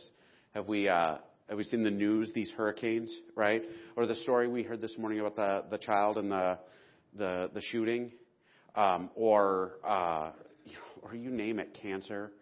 Have 0.54 0.66
we, 0.66 0.88
uh, 0.88 1.16
have 1.48 1.56
we 1.56 1.64
seen 1.64 1.84
the 1.84 1.90
news, 1.90 2.32
these 2.34 2.52
hurricanes, 2.56 3.12
right? 3.36 3.62
Or 3.96 4.06
the 4.06 4.16
story 4.16 4.48
we 4.48 4.64
heard 4.64 4.80
this 4.80 4.98
morning 4.98 5.20
about 5.20 5.36
the, 5.36 5.64
the 5.70 5.78
child 5.78 6.16
and 6.16 6.30
the, 6.30 6.58
the, 7.16 7.50
the 7.54 7.60
shooting? 7.60 8.12
Um, 8.74 9.10
or, 9.14 9.78
uh, 9.86 10.30
or 11.02 11.14
you 11.14 11.30
name 11.30 11.58
it, 11.58 11.78
cancer. 11.80 12.32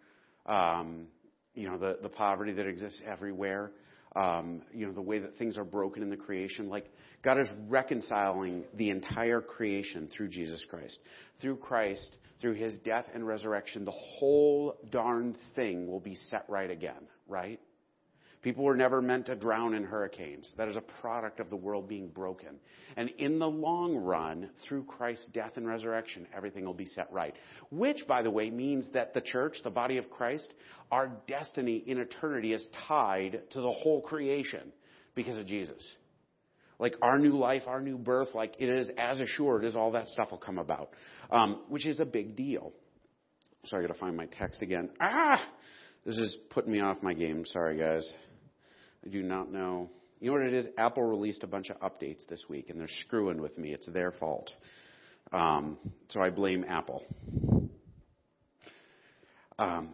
Um, 0.45 1.07
you 1.53 1.67
know, 1.67 1.77
the, 1.77 1.99
the 2.01 2.09
poverty 2.09 2.53
that 2.53 2.65
exists 2.65 3.01
everywhere 3.05 3.71
um, 4.15 4.61
you 4.73 4.85
know, 4.85 4.93
the 4.93 5.01
way 5.01 5.19
that 5.19 5.37
things 5.37 5.57
are 5.57 5.63
broken 5.63 6.01
in 6.01 6.09
the 6.09 6.17
creation. 6.17 6.69
Like, 6.69 6.85
God 7.23 7.39
is 7.39 7.49
reconciling 7.67 8.63
the 8.75 8.89
entire 8.89 9.41
creation 9.41 10.09
through 10.15 10.29
Jesus 10.29 10.63
Christ. 10.69 10.99
Through 11.41 11.57
Christ, 11.57 12.17
through 12.41 12.53
his 12.53 12.77
death 12.79 13.05
and 13.13 13.25
resurrection, 13.25 13.85
the 13.85 13.91
whole 13.91 14.77
darn 14.89 15.35
thing 15.55 15.87
will 15.87 15.99
be 15.99 16.15
set 16.29 16.45
right 16.47 16.71
again, 16.71 17.07
right? 17.27 17.59
People 18.41 18.63
were 18.63 18.75
never 18.75 19.01
meant 19.01 19.25
to 19.25 19.35
drown 19.35 19.73
in 19.73 19.83
hurricanes. 19.83 20.49
That 20.55 20.69
is 20.69 20.77
a 20.77 21.01
product 21.01 21.41
of 21.41 21.49
the 21.49 21.57
world 21.57 21.89
being 21.89 22.07
broken. 22.07 22.55
And 22.95 23.09
in 23.17 23.37
the 23.37 23.49
long 23.49 23.97
run, 23.97 24.49
through 24.65 24.85
Christ's 24.85 25.27
death 25.33 25.53
and 25.57 25.67
resurrection, 25.67 26.25
everything 26.33 26.65
will 26.65 26.73
be 26.73 26.85
set 26.85 27.11
right. 27.11 27.33
Which, 27.69 28.07
by 28.07 28.21
the 28.21 28.31
way, 28.31 28.49
means 28.49 28.87
that 28.93 29.13
the 29.13 29.19
church, 29.19 29.57
the 29.63 29.69
body 29.69 29.97
of 29.97 30.09
Christ, 30.09 30.47
our 30.89 31.11
destiny 31.27 31.83
in 31.85 31.97
eternity 31.97 32.53
is 32.53 32.65
tied 32.87 33.41
to 33.51 33.61
the 33.61 33.71
whole 33.71 34.01
creation 34.01 34.71
because 35.15 35.35
of 35.35 35.45
Jesus. 35.45 35.85
Like 36.79 36.95
our 37.01 37.19
new 37.19 37.37
life, 37.37 37.63
our 37.67 37.81
new 37.81 37.97
birth, 37.97 38.29
like 38.33 38.55
it 38.57 38.69
is 38.69 38.89
as 38.97 39.19
assured 39.19 39.65
as 39.65 39.75
all 39.75 39.91
that 39.91 40.07
stuff 40.07 40.31
will 40.31 40.37
come 40.37 40.59
about, 40.59 40.91
um, 41.29 41.63
which 41.67 41.85
is 41.85 41.99
a 41.99 42.05
big 42.05 42.37
deal. 42.37 42.71
Sorry, 43.65 43.83
I 43.83 43.87
got 43.87 43.93
to 43.93 43.99
find 43.99 44.15
my 44.15 44.27
text 44.27 44.61
again. 44.61 44.89
Ah, 45.01 45.45
this 46.05 46.17
is 46.17 46.37
putting 46.51 46.71
me 46.71 46.79
off 46.79 47.03
my 47.03 47.13
game. 47.13 47.43
Sorry, 47.45 47.77
guys. 47.77 48.09
I 49.05 49.09
do 49.09 49.23
not 49.23 49.51
know. 49.51 49.89
You 50.19 50.31
know 50.31 50.37
what 50.37 50.47
it 50.47 50.53
is? 50.53 50.67
Apple 50.77 51.03
released 51.03 51.43
a 51.43 51.47
bunch 51.47 51.69
of 51.69 51.79
updates 51.79 52.27
this 52.27 52.43
week, 52.49 52.69
and 52.69 52.79
they're 52.79 52.87
screwing 53.05 53.41
with 53.41 53.57
me. 53.57 53.73
It's 53.73 53.87
their 53.87 54.11
fault. 54.11 54.51
Um, 55.31 55.77
so 56.09 56.21
I 56.21 56.29
blame 56.29 56.65
Apple. 56.67 57.03
Um, 59.57 59.89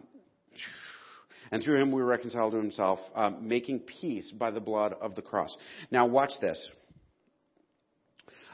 and 1.50 1.62
through 1.62 1.80
him 1.80 1.92
we 1.92 2.00
were 2.00 2.08
reconciled 2.08 2.52
to 2.52 2.58
himself, 2.58 2.98
um, 3.14 3.46
making 3.46 3.80
peace 3.80 4.32
by 4.32 4.50
the 4.50 4.60
blood 4.60 4.94
of 5.00 5.14
the 5.14 5.22
cross. 5.22 5.56
Now, 5.90 6.06
watch 6.06 6.32
this. 6.40 6.70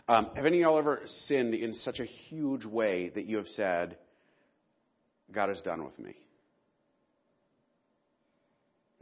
Um, 0.09 0.31
have 0.35 0.47
any 0.47 0.59
of 0.59 0.62
y'all 0.62 0.79
ever 0.79 1.03
sinned 1.27 1.55
in 1.55 1.75
such 1.75 2.01
a 2.01 2.05
huge 2.05 2.65
way 2.65 3.11
that 3.15 3.27
you 3.27 3.37
have 3.37 3.47
said, 3.49 3.97
God 5.31 5.51
is 5.51 5.62
done 5.62 5.85
with 5.85 5.99
me? 5.99 6.17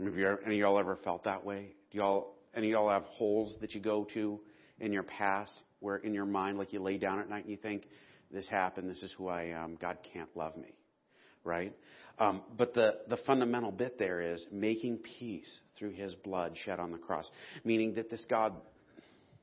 Have 0.03 0.17
you 0.17 0.39
any 0.47 0.55
of 0.57 0.61
y'all 0.61 0.79
ever 0.79 0.97
felt 1.05 1.25
that 1.25 1.45
way? 1.45 1.75
Do 1.91 1.99
y'all, 1.99 2.35
any 2.55 2.69
of 2.69 2.73
y'all 2.73 2.89
have 2.89 3.05
holes 3.05 3.55
that 3.61 3.75
you 3.75 3.81
go 3.81 4.07
to 4.15 4.41
in 4.79 4.93
your 4.93 5.03
past 5.03 5.55
where 5.81 5.97
in 5.97 6.15
your 6.15 6.25
mind, 6.25 6.59
like 6.59 6.73
you 6.73 6.81
lay 6.81 6.97
down 6.97 7.19
at 7.19 7.29
night 7.29 7.45
and 7.45 7.51
you 7.51 7.59
think, 7.59 7.87
this 8.33 8.47
happened, 8.49 8.89
this 8.89 9.03
is 9.03 9.13
who 9.19 9.29
I 9.29 9.45
am, 9.45 9.77
God 9.81 9.99
can't 10.13 10.29
love 10.37 10.57
me, 10.57 10.73
right? 11.45 11.75
Um, 12.19 12.43
but 12.57 12.75
the, 12.75 12.99
the 13.09 13.17
fundamental 13.27 13.73
bit 13.73 13.99
there 13.99 14.21
is 14.21 14.47
making 14.53 14.99
peace 15.19 15.61
through 15.79 15.91
his 15.91 16.15
blood 16.15 16.57
shed 16.65 16.79
on 16.79 16.93
the 16.93 16.99
cross, 16.99 17.29
meaning 17.65 17.95
that 17.95 18.09
this 18.09 18.25
God, 18.31 18.55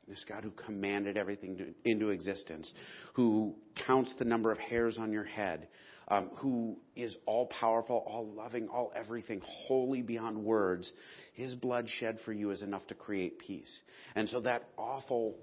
this 0.08 0.24
God 0.28 0.43
who 0.43 0.52
commanded 0.52 1.17
everything 1.17 1.58
to, 1.58 1.65
into 1.86 2.10
existence, 2.10 2.72
who 3.13 3.56
counts 3.86 4.13
the 4.17 4.26
number 4.26 4.52
of 4.52 4.58
hairs 4.58 4.98
on 4.98 5.12
your 5.12 5.26
head, 5.26 5.67
um, 6.10 6.30
who 6.38 6.78
is 6.96 7.15
all 7.26 7.48
powerful, 7.48 8.04
all 8.08 8.32
loving, 8.34 8.70
all 8.70 8.91
everything, 8.96 9.41
holy 9.43 10.02
beyond 10.02 10.38
words, 10.38 10.91
his 11.34 11.54
blood 11.56 11.88
shed 12.00 12.17
for 12.24 12.32
you 12.32 12.52
is 12.52 12.62
enough 12.62 12.86
to 12.88 12.96
create 12.96 13.39
peace. 13.39 13.80
And 14.15 14.30
so 14.30 14.39
that 14.41 14.70
awful, 14.78 15.36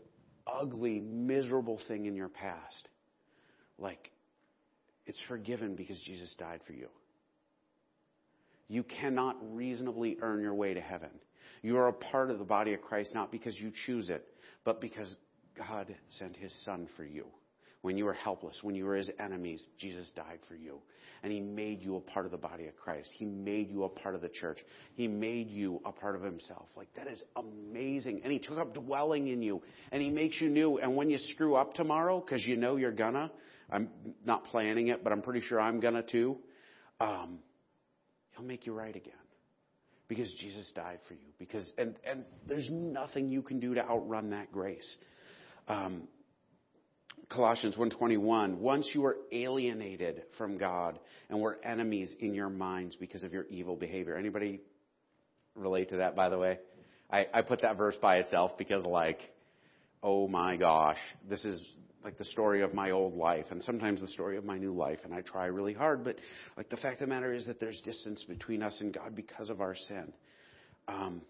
ugly, 0.46 1.00
miserable 1.00 1.80
thing 1.86 2.06
in 2.06 2.14
your 2.14 2.28
past, 2.28 2.88
like, 3.78 4.10
it's 5.06 5.20
forgiven 5.28 5.74
because 5.74 6.00
Jesus 6.00 6.34
died 6.38 6.60
for 6.66 6.72
you. 6.72 6.88
You 8.68 8.82
cannot 8.82 9.36
reasonably 9.54 10.16
earn 10.22 10.40
your 10.40 10.54
way 10.54 10.72
to 10.72 10.80
heaven. 10.80 11.10
You 11.62 11.76
are 11.76 11.88
a 11.88 11.92
part 11.92 12.30
of 12.30 12.38
the 12.38 12.44
body 12.44 12.72
of 12.72 12.80
Christ 12.80 13.14
not 13.14 13.30
because 13.30 13.58
you 13.58 13.70
choose 13.86 14.08
it, 14.08 14.26
but 14.64 14.80
because 14.80 15.14
God 15.56 15.94
sent 16.08 16.36
his 16.36 16.54
son 16.64 16.88
for 16.96 17.04
you. 17.04 17.26
When 17.84 17.98
you 17.98 18.06
were 18.06 18.14
helpless, 18.14 18.60
when 18.62 18.74
you 18.74 18.86
were 18.86 18.94
his 18.94 19.10
enemies, 19.20 19.68
Jesus 19.78 20.10
died 20.16 20.38
for 20.48 20.54
you. 20.54 20.78
And 21.22 21.30
he 21.30 21.38
made 21.38 21.82
you 21.82 21.96
a 21.96 22.00
part 22.00 22.24
of 22.24 22.32
the 22.32 22.38
body 22.38 22.66
of 22.66 22.74
Christ. 22.78 23.10
He 23.12 23.26
made 23.26 23.68
you 23.68 23.84
a 23.84 23.90
part 23.90 24.14
of 24.14 24.22
the 24.22 24.30
church. 24.30 24.56
He 24.94 25.06
made 25.06 25.50
you 25.50 25.82
a 25.84 25.92
part 25.92 26.16
of 26.16 26.22
himself. 26.22 26.64
Like, 26.78 26.88
that 26.94 27.08
is 27.08 27.22
amazing. 27.36 28.22
And 28.24 28.32
he 28.32 28.38
took 28.38 28.56
up 28.56 28.72
dwelling 28.72 29.28
in 29.28 29.42
you. 29.42 29.60
And 29.92 30.00
he 30.00 30.08
makes 30.08 30.40
you 30.40 30.48
new. 30.48 30.78
And 30.78 30.96
when 30.96 31.10
you 31.10 31.18
screw 31.18 31.56
up 31.56 31.74
tomorrow, 31.74 32.24
because 32.24 32.42
you 32.46 32.56
know 32.56 32.76
you're 32.76 32.90
gonna, 32.90 33.30
I'm 33.70 33.90
not 34.24 34.44
planning 34.44 34.88
it, 34.88 35.04
but 35.04 35.12
I'm 35.12 35.20
pretty 35.20 35.42
sure 35.42 35.60
I'm 35.60 35.78
gonna 35.78 36.02
too, 36.02 36.38
um, 37.02 37.40
he'll 38.30 38.46
make 38.46 38.64
you 38.64 38.72
right 38.72 38.96
again 38.96 39.12
because 40.08 40.32
Jesus 40.40 40.72
died 40.74 41.00
for 41.06 41.12
you. 41.12 41.28
Because 41.38 41.70
and 41.76 41.96
and 42.10 42.24
there's 42.46 42.66
nothing 42.70 43.28
you 43.28 43.42
can 43.42 43.60
do 43.60 43.74
to 43.74 43.82
outrun 43.82 44.30
that 44.30 44.50
grace. 44.52 44.96
Um, 45.68 46.08
Colossians 47.28 47.76
1:21 47.76 48.58
Once 48.58 48.90
you 48.94 49.02
were 49.02 49.16
alienated 49.32 50.22
from 50.36 50.58
God 50.58 50.98
and 51.28 51.40
were 51.40 51.58
enemies 51.64 52.14
in 52.20 52.34
your 52.34 52.48
minds 52.48 52.96
because 52.96 53.22
of 53.22 53.32
your 53.32 53.44
evil 53.44 53.76
behavior. 53.76 54.16
Anybody 54.16 54.60
relate 55.54 55.90
to 55.90 55.98
that 55.98 56.16
by 56.16 56.28
the 56.28 56.38
way? 56.38 56.58
I, 57.10 57.26
I 57.32 57.42
put 57.42 57.62
that 57.62 57.76
verse 57.76 57.96
by 58.00 58.16
itself 58.16 58.56
because 58.58 58.84
like 58.84 59.20
oh 60.02 60.28
my 60.28 60.56
gosh, 60.56 60.98
this 61.28 61.44
is 61.44 61.60
like 62.04 62.18
the 62.18 62.24
story 62.26 62.60
of 62.60 62.74
my 62.74 62.90
old 62.90 63.14
life 63.14 63.46
and 63.50 63.62
sometimes 63.62 64.00
the 64.02 64.08
story 64.08 64.36
of 64.36 64.44
my 64.44 64.58
new 64.58 64.74
life 64.74 64.98
and 65.04 65.14
I 65.14 65.22
try 65.22 65.46
really 65.46 65.72
hard 65.72 66.04
but 66.04 66.16
like 66.56 66.68
the 66.68 66.76
fact 66.76 67.00
of 67.00 67.08
the 67.08 67.14
matter 67.14 67.32
is 67.32 67.46
that 67.46 67.58
there's 67.58 67.80
distance 67.80 68.22
between 68.24 68.62
us 68.62 68.78
and 68.80 68.92
God 68.92 69.14
because 69.14 69.48
of 69.48 69.62
our 69.62 69.74
sin. 69.74 70.12
Um, 70.86 71.22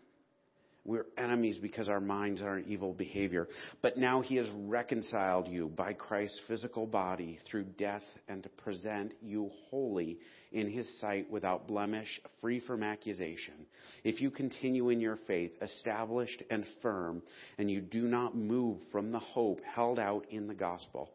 We're 0.86 1.06
enemies 1.16 1.56
because 1.56 1.88
our 1.88 2.00
minds 2.00 2.42
are 2.42 2.58
in 2.58 2.66
evil 2.66 2.92
behavior. 2.92 3.48
But 3.80 3.96
now 3.96 4.20
he 4.20 4.36
has 4.36 4.48
reconciled 4.54 5.48
you 5.48 5.68
by 5.68 5.94
Christ's 5.94 6.40
physical 6.46 6.86
body 6.86 7.38
through 7.50 7.64
death 7.78 8.02
and 8.28 8.42
to 8.42 8.48
present 8.50 9.14
you 9.22 9.50
holy 9.70 10.18
in 10.52 10.70
his 10.70 10.86
sight 11.00 11.30
without 11.30 11.66
blemish, 11.66 12.20
free 12.42 12.60
from 12.60 12.82
accusation. 12.82 13.54
If 14.04 14.20
you 14.20 14.30
continue 14.30 14.90
in 14.90 15.00
your 15.00 15.18
faith, 15.26 15.52
established 15.62 16.42
and 16.50 16.66
firm, 16.82 17.22
and 17.56 17.70
you 17.70 17.80
do 17.80 18.02
not 18.02 18.36
move 18.36 18.78
from 18.92 19.10
the 19.10 19.18
hope 19.18 19.60
held 19.64 19.98
out 19.98 20.26
in 20.30 20.48
the 20.48 20.54
gospel. 20.54 21.10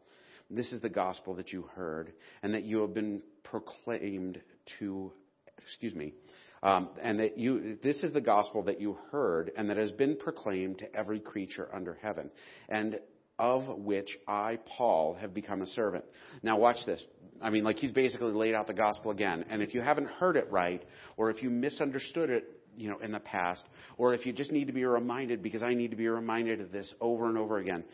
This 0.50 0.72
is 0.72 0.82
the 0.82 0.88
gospel 0.88 1.34
that 1.34 1.52
you 1.52 1.62
heard 1.76 2.12
and 2.42 2.54
that 2.54 2.64
you 2.64 2.80
have 2.80 2.92
been 2.92 3.22
proclaimed 3.44 4.40
to, 4.80 5.12
excuse 5.62 5.94
me, 5.94 6.14
um, 6.62 6.90
and 7.02 7.20
that 7.20 7.38
you, 7.38 7.78
this 7.82 8.02
is 8.02 8.12
the 8.12 8.20
gospel 8.20 8.62
that 8.64 8.80
you 8.80 8.98
heard 9.10 9.50
and 9.56 9.70
that 9.70 9.76
has 9.76 9.92
been 9.92 10.16
proclaimed 10.16 10.78
to 10.78 10.94
every 10.94 11.20
creature 11.20 11.68
under 11.74 11.98
heaven, 12.02 12.30
and 12.68 12.98
of 13.38 13.78
which 13.78 14.18
I, 14.28 14.58
Paul, 14.76 15.14
have 15.14 15.32
become 15.32 15.62
a 15.62 15.66
servant. 15.66 16.04
Now 16.42 16.58
watch 16.58 16.76
this. 16.84 17.02
I 17.40 17.48
mean, 17.48 17.64
like 17.64 17.76
he's 17.76 17.90
basically 17.90 18.32
laid 18.32 18.54
out 18.54 18.66
the 18.66 18.74
gospel 18.74 19.10
again. 19.10 19.46
And 19.48 19.62
if 19.62 19.72
you 19.72 19.80
haven't 19.80 20.08
heard 20.08 20.36
it 20.36 20.46
right, 20.50 20.82
or 21.16 21.30
if 21.30 21.42
you 21.42 21.48
misunderstood 21.48 22.28
it, 22.28 22.44
you 22.76 22.90
know, 22.90 22.98
in 22.98 23.12
the 23.12 23.18
past, 23.20 23.64
or 23.96 24.12
if 24.12 24.26
you 24.26 24.34
just 24.34 24.52
need 24.52 24.66
to 24.66 24.74
be 24.74 24.84
reminded, 24.84 25.42
because 25.42 25.62
I 25.62 25.72
need 25.72 25.90
to 25.90 25.96
be 25.96 26.08
reminded 26.08 26.60
of 26.60 26.70
this 26.70 26.94
over 27.00 27.28
and 27.30 27.38
over 27.38 27.56
again. 27.56 27.84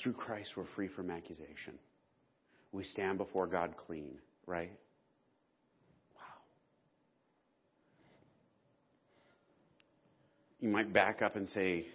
Through 0.00 0.14
Christ, 0.14 0.52
we're 0.56 0.66
free 0.76 0.88
from 0.88 1.10
accusation. 1.10 1.78
We 2.74 2.82
stand 2.82 3.18
before 3.18 3.46
God 3.46 3.76
clean, 3.86 4.18
right? 4.48 4.72
Wow. 6.16 6.22
You 10.58 10.70
might 10.70 10.92
back 10.92 11.22
up 11.22 11.36
and 11.36 11.48
say, 11.50 11.86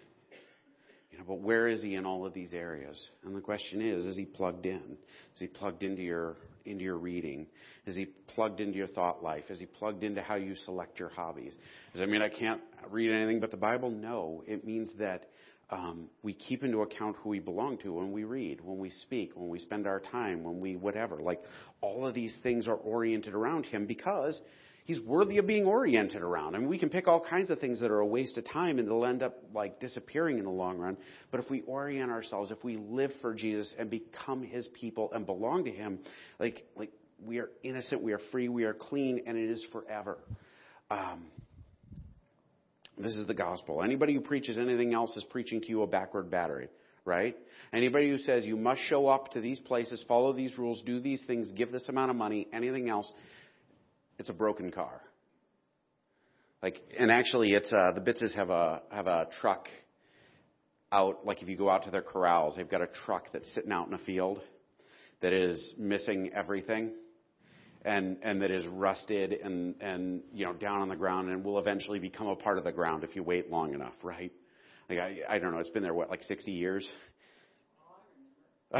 you 1.11 1.17
know, 1.17 1.25
but 1.27 1.41
where 1.41 1.67
is 1.67 1.83
he 1.83 1.95
in 1.95 2.05
all 2.05 2.25
of 2.25 2.33
these 2.33 2.53
areas? 2.53 3.09
And 3.25 3.35
the 3.35 3.41
question 3.41 3.81
is, 3.81 4.05
is 4.05 4.15
he 4.15 4.23
plugged 4.23 4.65
in? 4.65 4.97
Is 5.35 5.41
he 5.41 5.47
plugged 5.47 5.83
into 5.83 6.01
your 6.01 6.37
into 6.63 6.85
your 6.85 6.97
reading? 6.97 7.47
Is 7.85 7.95
he 7.95 8.05
plugged 8.33 8.61
into 8.61 8.77
your 8.77 8.87
thought 8.87 9.21
life? 9.21 9.49
Is 9.49 9.59
he 9.59 9.65
plugged 9.65 10.05
into 10.05 10.21
how 10.21 10.35
you 10.35 10.55
select 10.55 10.97
your 10.97 11.09
hobbies? 11.09 11.53
Does 11.91 11.99
that 11.99 12.07
mean 12.07 12.21
I 12.21 12.29
can't 12.29 12.61
read 12.89 13.11
anything 13.11 13.41
but 13.41 13.51
the 13.51 13.57
Bible? 13.57 13.89
No. 13.89 14.43
It 14.47 14.65
means 14.65 14.89
that 14.97 15.27
um, 15.71 16.09
we 16.23 16.33
keep 16.33 16.63
into 16.63 16.81
account 16.81 17.15
who 17.21 17.29
we 17.29 17.39
belong 17.39 17.77
to 17.79 17.93
when 17.93 18.11
we 18.11 18.23
read, 18.23 18.59
when 18.61 18.79
we 18.79 18.89
speak, 18.89 19.31
when 19.35 19.49
we 19.49 19.59
spend 19.59 19.85
our 19.85 19.99
time, 19.99 20.43
when 20.43 20.59
we 20.59 20.75
whatever. 20.75 21.17
Like 21.21 21.41
all 21.81 22.07
of 22.07 22.15
these 22.15 22.35
things 22.41 22.67
are 22.67 22.75
oriented 22.75 23.35
around 23.35 23.65
him 23.65 23.85
because 23.85 24.39
he's 24.85 24.99
worthy 24.99 25.37
of 25.37 25.45
being 25.45 25.65
oriented 25.65 26.23
around. 26.23 26.55
I 26.55 26.57
mean, 26.57 26.69
we 26.69 26.79
can 26.79 26.89
pick 26.89 27.07
all 27.07 27.23
kinds 27.23 27.51
of 27.51 27.59
things 27.59 27.79
that 27.81 27.91
are 27.91 27.99
a 27.99 28.05
waste 28.05 28.37
of 28.39 28.45
time 28.49 28.79
and 28.79 28.87
they'll 28.87 29.05
end 29.05 29.21
up 29.21 29.37
like 29.53 29.79
disappearing 29.79 30.39
in 30.39 30.45
the 30.45 30.51
long 30.51 30.79
run. 30.79 30.97
But 31.29 31.39
if 31.39 31.49
we 31.51 31.61
orient 31.61 32.09
ourselves, 32.09 32.49
if 32.49 32.63
we 32.63 32.77
live 32.77 33.11
for 33.21 33.35
Jesus 33.35 33.71
and 33.77 33.91
become 33.91 34.41
his 34.41 34.67
people 34.79 35.11
and 35.13 35.25
belong 35.27 35.65
to 35.65 35.71
him, 35.71 35.99
like, 36.39 36.65
like 36.75 36.91
we 37.23 37.37
are 37.37 37.51
innocent, 37.61 38.01
we 38.01 38.13
are 38.13 38.21
free, 38.31 38.49
we 38.49 38.63
are 38.63 38.73
clean, 38.73 39.21
and 39.27 39.37
it 39.37 39.51
is 39.51 39.63
forever. 39.71 40.17
Um, 40.89 41.25
this 42.99 43.15
is 43.15 43.25
the 43.27 43.33
gospel. 43.33 43.81
Anybody 43.81 44.13
who 44.13 44.21
preaches 44.21 44.57
anything 44.57 44.93
else 44.93 45.15
is 45.15 45.23
preaching 45.29 45.61
to 45.61 45.67
you 45.69 45.81
a 45.83 45.87
backward 45.87 46.29
battery, 46.29 46.67
right? 47.05 47.35
Anybody 47.73 48.09
who 48.09 48.17
says 48.17 48.45
you 48.45 48.57
must 48.57 48.81
show 48.81 49.07
up 49.07 49.31
to 49.31 49.41
these 49.41 49.59
places, 49.59 50.03
follow 50.07 50.33
these 50.33 50.57
rules, 50.57 50.81
do 50.85 50.99
these 50.99 51.23
things, 51.25 51.51
give 51.53 51.71
this 51.71 51.87
amount 51.87 52.11
of 52.11 52.17
money, 52.17 52.47
anything 52.51 52.89
else, 52.89 53.11
it's 54.17 54.29
a 54.29 54.33
broken 54.33 54.71
car. 54.71 55.01
Like, 56.61 56.81
and 56.97 57.09
actually, 57.09 57.53
it's 57.53 57.71
uh, 57.71 57.91
the 57.93 58.01
Bitzes 58.01 58.35
have 58.35 58.49
a 58.49 58.81
have 58.91 59.07
a 59.07 59.27
truck 59.39 59.69
out. 60.91 61.25
Like, 61.25 61.41
if 61.41 61.47
you 61.47 61.55
go 61.55 61.69
out 61.69 61.83
to 61.83 61.91
their 61.91 62.01
corrals, 62.01 62.57
they've 62.57 62.69
got 62.69 62.81
a 62.81 62.89
truck 63.05 63.31
that's 63.31 63.53
sitting 63.53 63.71
out 63.71 63.87
in 63.87 63.93
a 63.93 63.99
field 63.99 64.41
that 65.21 65.31
is 65.31 65.73
missing 65.77 66.31
everything, 66.35 66.91
and 67.85 68.17
and 68.21 68.41
that 68.41 68.51
is 68.51 68.67
rusted 68.67 69.33
and 69.33 69.75
and 69.81 70.21
you 70.33 70.45
know 70.45 70.53
down 70.53 70.81
on 70.81 70.89
the 70.89 70.95
ground, 70.95 71.29
and 71.29 71.43
will 71.43 71.59
eventually 71.59 71.99
become 71.99 72.27
a 72.27 72.35
part 72.35 72.57
of 72.57 72.63
the 72.63 72.71
ground 72.71 73.03
if 73.03 73.15
you 73.15 73.23
wait 73.23 73.49
long 73.49 73.73
enough, 73.73 73.93
right? 74.03 74.31
Like, 74.89 74.99
I 74.99 75.17
I 75.29 75.39
don't 75.39 75.53
know. 75.53 75.59
It's 75.59 75.69
been 75.69 75.83
there 75.83 75.93
what 75.93 76.09
like 76.09 76.23
60 76.23 76.51
years. 76.51 76.89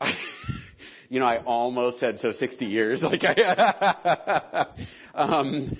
you 1.08 1.20
know, 1.20 1.26
I 1.26 1.42
almost 1.44 2.00
said 2.00 2.18
so 2.18 2.32
60 2.32 2.64
years. 2.66 3.02
Like 3.06 3.22
I, 3.24 4.66
um, 5.14 5.76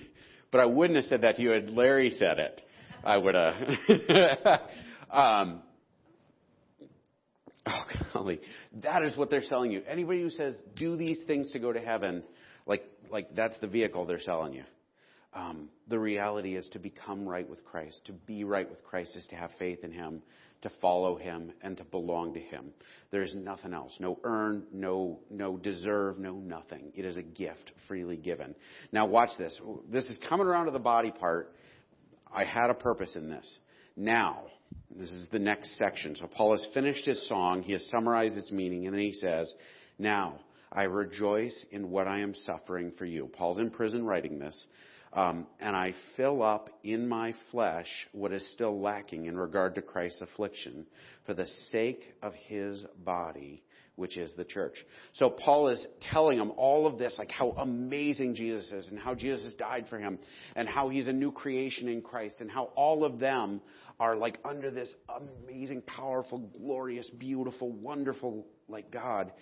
but 0.51 0.61
I 0.61 0.67
wouldn't 0.67 0.97
have 0.97 1.07
said 1.07 1.23
that 1.23 1.37
to 1.37 1.43
you 1.43 1.51
had 1.51 1.71
Larry 1.71 2.11
said 2.11 2.39
it. 2.39 2.63
I 3.05 3.17
would 3.19 3.35
have. 3.35 3.55
um, 5.11 5.63
that 8.83 9.03
is 9.03 9.17
what 9.17 9.31
they're 9.31 9.43
selling 9.43 9.73
you. 9.73 9.83
Anybody 9.89 10.23
who 10.23 10.31
says 10.31 10.55
do 10.75 10.97
these 10.97 11.19
things 11.27 11.51
to 11.53 11.59
go 11.59 11.73
to 11.73 11.81
heaven, 11.81 12.23
like 12.67 12.85
like 13.11 13.35
that's 13.35 13.59
the 13.61 13.67
vehicle 13.67 14.07
they're 14.07 14.21
selling 14.21 14.53
you. 14.53 14.65
Um, 15.35 15.69
the 15.89 15.99
reality 15.99 16.57
is 16.57 16.67
to 16.73 16.79
become 16.79 17.29
right 17.29 17.49
with 17.49 17.65
Christ. 17.65 18.01
To 18.07 18.13
be 18.13 18.45
right 18.45 18.69
with 18.69 18.83
Christ 18.85 19.17
is 19.17 19.27
to 19.27 19.37
have 19.37 19.51
faith 19.59 19.85
in 19.85 19.93
Him 19.93 20.23
to 20.63 20.71
follow 20.81 21.17
him 21.17 21.53
and 21.63 21.77
to 21.77 21.85
belong 21.85 22.35
to 22.35 22.41
him. 22.41 22.71
There 23.11 23.23
is 23.23 23.35
nothing 23.35 23.73
else. 23.73 23.95
No 24.01 24.19
earn, 24.25 24.65
no, 24.73 25.21
no 25.31 25.57
deserve, 25.57 26.19
no 26.19 26.35
nothing. 26.35 26.93
It 26.95 27.05
is 27.05 27.17
a 27.17 27.23
gift 27.23 27.73
freely 27.87 28.17
given. 28.17 28.55
Now 28.93 29.07
watch 29.07 29.31
this. 29.39 29.61
This 29.91 30.05
is 30.07 30.19
coming 30.29 30.47
around 30.47 30.67
to 30.67 30.73
the 30.73 30.79
body 30.79 31.13
part. 31.13 31.55
I 32.33 32.45
had 32.45 32.71
a 32.71 32.75
purpose 32.75 33.15
in 33.15 33.29
this. 33.29 33.47
Now, 33.97 34.45
this 34.97 35.11
is 35.11 35.27
the 35.31 35.39
next 35.39 35.77
section. 35.77 36.17
So 36.17 36.27
Paul 36.27 36.53
has 36.53 36.67
finished 36.73 37.05
his 37.05 37.29
song. 37.29 37.63
He 37.63 37.73
has 37.73 37.87
summarized 37.89 38.37
its 38.37 38.51
meaning 38.51 38.87
and 38.87 38.95
then 38.95 39.03
he 39.03 39.13
says, 39.13 39.53
now, 39.99 40.41
I 40.73 40.83
rejoice 40.83 41.65
in 41.71 41.91
what 41.91 42.07
I 42.07 42.21
am 42.21 42.35
suffering 42.45 42.93
for 42.99 43.05
you. 43.05 43.31
Paul's 43.33 43.59
in 43.59 43.71
prison 43.71 44.05
writing 44.05 44.39
this. 44.39 44.67
Um, 45.13 45.47
and 45.61 45.75
I 45.75 45.95
fill 46.17 46.43
up 46.43 46.69
in 46.85 47.09
my 47.09 47.33
flesh 47.51 47.89
what 48.13 48.33
is 48.33 48.47
still 48.53 48.81
lacking 48.81 49.27
in 49.27 49.37
regard 49.37 49.75
to 49.77 49.83
Christ's 49.83 50.21
affliction 50.21 50.87
for 51.25 51.33
the 51.33 51.47
sake 51.71 52.03
of 52.23 52.35
his 52.35 52.85
body, 53.03 53.63
which 53.97 54.17
is 54.17 54.33
the 54.37 54.45
church. 54.45 54.75
So 55.15 55.31
Paul 55.31 55.69
is 55.69 55.85
telling 56.01 56.39
them 56.39 56.53
all 56.57 56.87
of 56.87 56.99
this, 56.99 57.17
like 57.19 57.31
how 57.31 57.51
amazing 57.53 58.35
Jesus 58.35 58.71
is 58.71 58.89
and 58.89 58.99
how 58.99 59.15
Jesus 59.15 59.55
died 59.55 59.87
for 59.89 59.99
him 59.99 60.19
and 60.55 60.69
how 60.69 60.89
he's 60.91 61.09
a 61.09 61.13
new 61.13 61.33
creation 61.33 61.89
in 61.89 62.03
Christ 62.03 62.37
and 62.41 62.51
how 62.51 62.65
all 62.77 63.05
of 63.05 63.19
them 63.19 63.61
are 63.99 64.15
like 64.15 64.39
under 64.45 64.71
this 64.71 64.95
amazing, 65.49 65.83
powerful, 65.83 66.39
glorious, 66.39 67.09
beautiful, 67.11 67.73
wonderful 67.73 68.47
like 68.69 68.91
God 68.91 69.33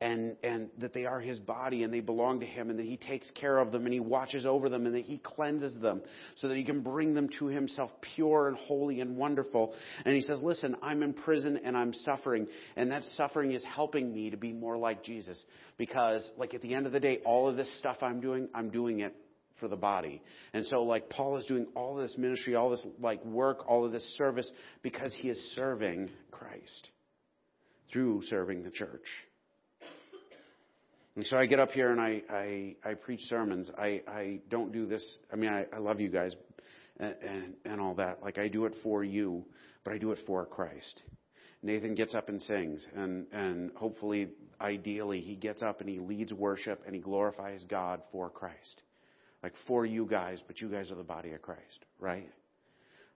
and 0.00 0.36
and 0.42 0.68
that 0.78 0.92
they 0.92 1.06
are 1.06 1.20
his 1.20 1.38
body 1.38 1.82
and 1.82 1.92
they 1.92 2.00
belong 2.00 2.40
to 2.40 2.46
him 2.46 2.68
and 2.68 2.78
that 2.78 2.86
he 2.86 2.96
takes 2.96 3.26
care 3.34 3.58
of 3.58 3.72
them 3.72 3.84
and 3.84 3.94
he 3.94 4.00
watches 4.00 4.44
over 4.44 4.68
them 4.68 4.86
and 4.86 4.94
that 4.94 5.04
he 5.04 5.18
cleanses 5.18 5.74
them 5.80 6.02
so 6.36 6.48
that 6.48 6.56
he 6.56 6.64
can 6.64 6.82
bring 6.82 7.14
them 7.14 7.28
to 7.38 7.46
himself 7.46 7.90
pure 8.14 8.48
and 8.48 8.56
holy 8.56 9.00
and 9.00 9.16
wonderful 9.16 9.74
and 10.04 10.14
he 10.14 10.20
says 10.20 10.38
listen 10.42 10.76
I'm 10.82 11.02
in 11.02 11.14
prison 11.14 11.60
and 11.64 11.76
I'm 11.76 11.92
suffering 11.92 12.46
and 12.76 12.90
that 12.90 13.02
suffering 13.14 13.52
is 13.52 13.64
helping 13.64 14.12
me 14.12 14.30
to 14.30 14.36
be 14.36 14.52
more 14.52 14.76
like 14.76 15.02
Jesus 15.02 15.42
because 15.78 16.28
like 16.36 16.52
at 16.52 16.60
the 16.60 16.74
end 16.74 16.86
of 16.86 16.92
the 16.92 17.00
day 17.00 17.20
all 17.24 17.48
of 17.48 17.56
this 17.56 17.78
stuff 17.78 17.98
I'm 18.02 18.20
doing 18.20 18.48
I'm 18.54 18.70
doing 18.70 19.00
it 19.00 19.14
for 19.60 19.68
the 19.68 19.76
body. 19.76 20.20
And 20.52 20.66
so 20.66 20.82
like 20.82 21.08
Paul 21.08 21.36
is 21.36 21.46
doing 21.46 21.68
all 21.76 21.94
this 21.94 22.16
ministry, 22.18 22.56
all 22.56 22.70
this 22.70 22.84
like 23.00 23.24
work, 23.24 23.64
all 23.68 23.84
of 23.84 23.92
this 23.92 24.02
service 24.16 24.50
because 24.82 25.14
he 25.16 25.28
is 25.28 25.38
serving 25.54 26.10
Christ 26.32 26.90
through 27.92 28.22
serving 28.26 28.62
the 28.62 28.70
church. 28.70 29.06
And 31.16 31.24
so 31.26 31.36
I 31.36 31.46
get 31.46 31.60
up 31.60 31.70
here 31.70 31.92
and 31.92 32.00
I, 32.00 32.22
I, 32.28 32.76
I 32.84 32.94
preach 32.94 33.20
sermons. 33.28 33.70
I, 33.78 34.02
I 34.08 34.40
don't 34.50 34.72
do 34.72 34.86
this. 34.86 35.18
I 35.32 35.36
mean, 35.36 35.50
I, 35.50 35.66
I 35.72 35.78
love 35.78 36.00
you 36.00 36.08
guys 36.08 36.34
and, 36.98 37.14
and, 37.22 37.54
and 37.64 37.80
all 37.80 37.94
that. 37.94 38.22
Like 38.22 38.38
I 38.38 38.48
do 38.48 38.64
it 38.66 38.74
for 38.82 39.04
you, 39.04 39.44
but 39.84 39.94
I 39.94 39.98
do 39.98 40.10
it 40.10 40.18
for 40.26 40.44
Christ. 40.44 41.02
Nathan 41.62 41.94
gets 41.94 42.14
up 42.14 42.28
and 42.28 42.42
sings 42.42 42.86
and, 42.96 43.26
and 43.32 43.70
hopefully, 43.76 44.28
ideally, 44.60 45.20
he 45.20 45.36
gets 45.36 45.62
up 45.62 45.80
and 45.80 45.88
he 45.88 45.98
leads 45.98 46.32
worship 46.32 46.82
and 46.84 46.94
he 46.94 47.00
glorifies 47.00 47.64
God 47.68 48.02
for 48.10 48.28
Christ. 48.28 48.82
Like 49.42 49.54
for 49.68 49.86
you 49.86 50.06
guys, 50.06 50.42
but 50.46 50.60
you 50.60 50.68
guys 50.68 50.90
are 50.90 50.96
the 50.96 51.04
body 51.04 51.32
of 51.32 51.42
Christ, 51.42 51.84
right? 52.00 52.28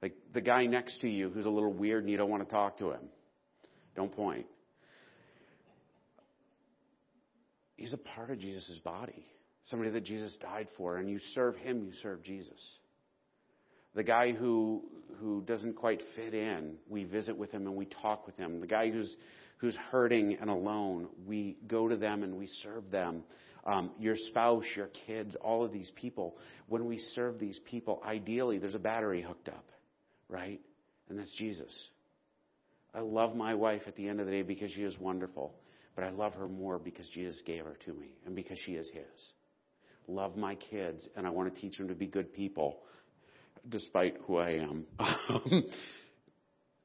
Like 0.03 0.15
the 0.33 0.41
guy 0.41 0.67
next 0.67 1.01
to 1.01 1.09
you 1.09 1.31
who's 1.31 1.47
a 1.47 1.51
little 1.51 1.73
weird 1.73 2.05
and 2.05 2.11
you 2.11 2.17
don't 2.17 2.31
want 2.31 2.47
to 2.47 2.55
talk 2.55 2.79
to 2.79 2.93
him. 2.93 3.09
Don't 3.97 4.15
point. 4.15 4.47
He's 7.79 7.95
a 7.95 7.97
part 7.97 8.31
of 8.31 8.39
Jesus' 8.39 8.79
body. 8.85 9.25
Somebody 9.71 9.91
that 9.93 10.05
Jesus 10.05 10.37
died 10.41 10.69
for, 10.77 10.99
and 10.99 11.09
you 11.09 11.19
serve 11.35 11.57
him, 11.57 11.85
you 11.85 11.93
serve 12.03 12.23
Jesus. 12.23 12.61
The 13.95 14.05
guy 14.05 14.33
who 14.33 14.83
who 15.21 15.43
doesn't 15.43 15.75
quite 15.75 16.01
fit 16.15 16.35
in, 16.35 16.75
we 16.89 17.05
visit 17.05 17.37
with 17.37 17.51
him 17.51 17.67
and 17.67 17.75
we 17.75 17.87
talk 17.87 18.27
with 18.27 18.37
him. 18.37 18.61
The 18.61 18.67
guy 18.67 18.91
who's 18.91 19.17
who's 19.57 19.75
hurting 19.91 20.37
and 20.41 20.51
alone, 20.51 21.09
we 21.27 21.57
go 21.67 21.89
to 21.89 21.97
them 21.97 22.23
and 22.23 22.37
we 22.37 22.47
serve 22.63 22.91
them. 22.91 23.25
um, 23.69 23.91
your 23.99 24.17
spouse, 24.17 24.65
your 24.77 24.89
kids, 25.07 25.37
all 25.41 25.65
of 25.65 25.73
these 25.73 25.91
people. 25.95 26.37
When 26.69 26.87
we 26.87 26.99
serve 27.15 27.39
these 27.39 27.61
people, 27.71 28.03
ideally, 28.05 28.59
there's 28.59 28.75
a 28.75 28.79
battery 28.81 29.23
hooked 29.23 29.49
up, 29.49 29.67
right? 30.29 30.61
And 31.09 31.19
that's 31.19 31.33
Jesus. 31.37 31.89
I 32.95 33.01
love 33.01 33.37
my 33.37 33.55
wife 33.55 33.83
at 33.87 33.95
the 33.97 34.09
end 34.09 34.21
of 34.21 34.27
the 34.27 34.33
day 34.33 34.43
because 34.43 34.71
she 34.73 34.83
is 34.83 34.99
wonderful, 34.99 35.53
but 35.99 36.07
I 36.07 36.11
love 36.11 36.35
her 36.35 36.47
more 36.47 36.79
because 36.79 37.09
Jesus 37.09 37.43
gave 37.45 37.65
her 37.65 37.77
to 37.85 37.93
me 37.93 38.13
and 38.25 38.37
because 38.37 38.57
she 38.65 38.75
is 38.75 38.89
His. 38.93 39.03
Love 40.07 40.37
my 40.37 40.55
kids, 40.55 41.05
and 41.17 41.27
I 41.27 41.31
want 41.31 41.53
to 41.53 41.61
teach 41.61 41.77
them 41.77 41.89
to 41.89 41.95
be 41.97 42.07
good 42.07 42.33
people, 42.33 42.79
despite 43.69 44.15
who 44.25 44.37
I 44.37 44.51
am. 44.51 44.87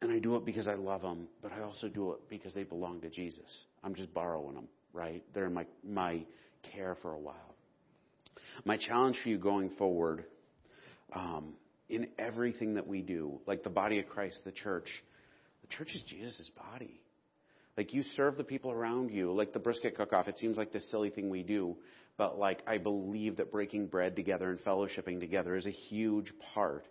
and 0.02 0.12
I 0.12 0.18
do 0.18 0.36
it 0.36 0.46
because 0.46 0.68
I 0.68 0.74
love 0.74 1.04
them, 1.04 1.28
but 1.44 1.52
I 1.52 1.62
also 1.62 1.90
do 1.90 2.14
it 2.14 2.28
because 2.28 2.56
they 2.56 2.64
belong 2.64 3.02
to 3.02 3.10
Jesus. 3.12 3.46
I'm 3.84 3.94
just 3.94 4.12
borrowing 4.16 4.56
them, 4.56 4.68
right? 4.94 5.24
They're 5.36 5.46
in 5.46 5.54
my, 5.54 5.68
my 5.88 6.24
care 6.72 6.98
for 7.04 7.14
a 7.14 7.20
while. 7.20 7.56
My 8.66 8.78
challenge 8.78 9.20
for 9.22 9.30
you 9.30 9.38
going 9.38 9.70
forward, 9.78 10.26
um, 11.16 11.54
in 11.88 12.08
everything 12.18 12.74
that 12.74 12.88
we 12.88 13.04
do, 13.04 13.40
like 13.46 13.62
the 13.62 13.70
body 13.70 14.00
of 14.00 14.08
Christ, 14.08 14.40
the 14.44 14.52
church, 14.52 14.90
the 15.62 15.68
church 15.68 15.94
is 15.94 16.02
Jesus' 16.08 16.50
body. 16.58 17.00
Like 17.78 17.94
you 17.94 18.04
serve 18.16 18.38
the 18.38 18.44
people 18.44 18.72
around 18.72 19.12
you, 19.12 19.32
like 19.32 19.54
the 19.54 19.60
brisket 19.60 19.96
cook-off. 19.96 20.28
It 20.28 20.38
seems 20.38 20.58
like 20.58 20.72
the 20.72 20.82
silly 20.92 21.10
thing 21.10 21.30
we 21.30 21.44
do, 21.44 21.76
but 22.18 22.38
like 22.38 22.62
I 22.68 22.78
believe 22.78 23.38
that 23.38 23.52
breaking 23.52 23.88
bread 23.88 24.16
together 24.16 24.50
and 24.50 24.60
fellowshipping 24.60 25.20
together 25.20 25.56
is 25.56 25.66
a 25.66 25.72
huge 25.72 26.32
part 26.54 26.86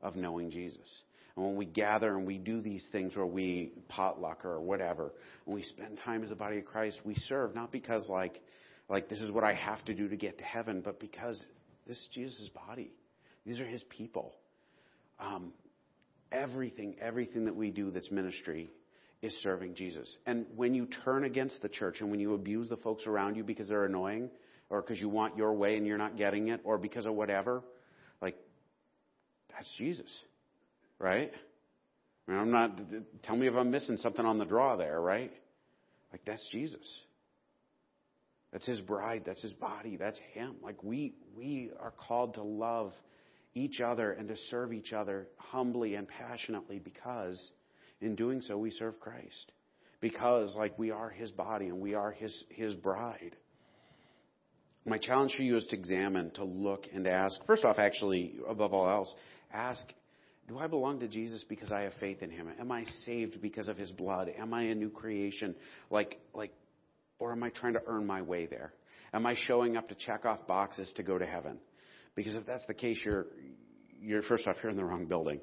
of 0.00 0.14
knowing 0.14 0.50
Jesus. 0.50 1.02
And 1.34 1.44
when 1.44 1.56
we 1.56 1.66
gather 1.66 2.16
and 2.16 2.26
we 2.26 2.38
do 2.38 2.60
these 2.60 2.84
things, 2.92 3.14
or 3.16 3.26
we 3.26 3.72
potluck 3.88 4.44
or 4.44 4.60
whatever, 4.60 5.12
and 5.46 5.54
we 5.54 5.62
spend 5.62 5.98
time 6.04 6.22
as 6.22 6.30
a 6.30 6.36
body 6.36 6.58
of 6.58 6.64
Christ, 6.64 7.00
we 7.04 7.14
serve 7.14 7.54
not 7.54 7.72
because 7.72 8.08
like 8.08 8.40
like 8.88 9.08
this 9.08 9.20
is 9.20 9.30
what 9.30 9.44
I 9.44 9.54
have 9.54 9.84
to 9.86 9.94
do 9.94 10.08
to 10.08 10.16
get 10.16 10.38
to 10.38 10.44
heaven, 10.44 10.82
but 10.84 11.00
because 11.00 11.42
this 11.86 11.96
is 11.96 12.08
Jesus' 12.12 12.50
body. 12.66 12.92
These 13.44 13.60
are 13.60 13.66
His 13.66 13.82
people. 13.88 14.34
Um, 15.18 15.52
everything, 16.30 16.96
everything 17.00 17.46
that 17.46 17.56
we 17.56 17.70
do 17.70 17.90
that's 17.90 18.10
ministry 18.10 18.70
is 19.22 19.34
serving 19.42 19.74
Jesus. 19.74 20.16
And 20.26 20.46
when 20.54 20.74
you 20.74 20.86
turn 21.04 21.24
against 21.24 21.60
the 21.60 21.68
church 21.68 22.00
and 22.00 22.10
when 22.10 22.20
you 22.20 22.34
abuse 22.34 22.68
the 22.68 22.76
folks 22.76 23.06
around 23.06 23.36
you 23.36 23.44
because 23.44 23.68
they're 23.68 23.84
annoying 23.84 24.30
or 24.70 24.80
because 24.80 25.00
you 25.00 25.08
want 25.08 25.36
your 25.36 25.52
way 25.54 25.76
and 25.76 25.86
you're 25.86 25.98
not 25.98 26.16
getting 26.16 26.48
it 26.48 26.60
or 26.64 26.78
because 26.78 27.04
of 27.04 27.14
whatever, 27.14 27.62
like, 28.22 28.36
that's 29.50 29.70
Jesus, 29.76 30.10
right? 30.98 31.32
I 32.26 32.30
mean, 32.30 32.40
I'm 32.40 32.50
not, 32.50 32.80
tell 33.24 33.36
me 33.36 33.48
if 33.48 33.54
I'm 33.54 33.70
missing 33.70 33.96
something 33.96 34.24
on 34.24 34.38
the 34.38 34.44
draw 34.44 34.76
there, 34.76 35.00
right? 35.00 35.32
Like, 36.12 36.22
that's 36.24 36.46
Jesus. 36.52 37.02
That's 38.52 38.66
his 38.66 38.80
bride. 38.80 39.22
That's 39.26 39.42
his 39.42 39.52
body. 39.52 39.96
That's 39.96 40.18
him. 40.32 40.56
Like, 40.62 40.82
we, 40.82 41.14
we 41.36 41.70
are 41.80 41.92
called 41.92 42.34
to 42.34 42.42
love 42.42 42.92
each 43.54 43.80
other 43.80 44.12
and 44.12 44.28
to 44.28 44.36
serve 44.50 44.72
each 44.72 44.92
other 44.92 45.26
humbly 45.36 45.96
and 45.96 46.06
passionately 46.06 46.78
because 46.78 47.50
in 48.00 48.14
doing 48.14 48.40
so 48.42 48.56
we 48.58 48.70
serve 48.70 49.00
Christ. 49.00 49.52
Because 50.00 50.54
like 50.56 50.78
we 50.78 50.90
are 50.90 51.10
his 51.10 51.30
body 51.30 51.66
and 51.66 51.80
we 51.80 51.94
are 51.94 52.12
his 52.12 52.44
his 52.50 52.74
bride. 52.74 53.36
My 54.86 54.98
challenge 54.98 55.34
for 55.36 55.42
you 55.42 55.56
is 55.56 55.66
to 55.66 55.76
examine, 55.76 56.30
to 56.32 56.44
look 56.44 56.86
and 56.94 57.06
ask. 57.06 57.34
First 57.46 57.64
off, 57.64 57.78
actually, 57.78 58.36
above 58.48 58.72
all 58.72 58.88
else, 58.88 59.12
ask 59.52 59.84
do 60.48 60.58
I 60.58 60.66
belong 60.66 61.00
to 61.00 61.08
Jesus 61.08 61.44
because 61.46 61.70
I 61.70 61.82
have 61.82 61.92
faith 62.00 62.22
in 62.22 62.30
him? 62.30 62.48
Am 62.58 62.72
I 62.72 62.84
saved 63.04 63.42
because 63.42 63.68
of 63.68 63.76
his 63.76 63.90
blood? 63.90 64.30
Am 64.38 64.54
I 64.54 64.62
a 64.62 64.74
new 64.74 64.88
creation? 64.88 65.54
Like 65.90 66.18
like 66.32 66.52
or 67.18 67.32
am 67.32 67.42
I 67.42 67.50
trying 67.50 67.74
to 67.74 67.82
earn 67.86 68.06
my 68.06 68.22
way 68.22 68.46
there? 68.46 68.72
Am 69.12 69.26
I 69.26 69.34
showing 69.46 69.76
up 69.76 69.88
to 69.88 69.94
check 69.94 70.24
off 70.24 70.46
boxes 70.46 70.92
to 70.96 71.02
go 71.02 71.18
to 71.18 71.26
heaven? 71.26 71.58
Because 72.14 72.34
if 72.34 72.46
that's 72.46 72.66
the 72.66 72.74
case, 72.74 72.98
you're, 73.04 73.26
you're 74.00 74.22
first 74.22 74.46
off, 74.46 74.56
you're 74.62 74.70
in 74.70 74.76
the 74.76 74.84
wrong 74.84 75.06
building. 75.06 75.40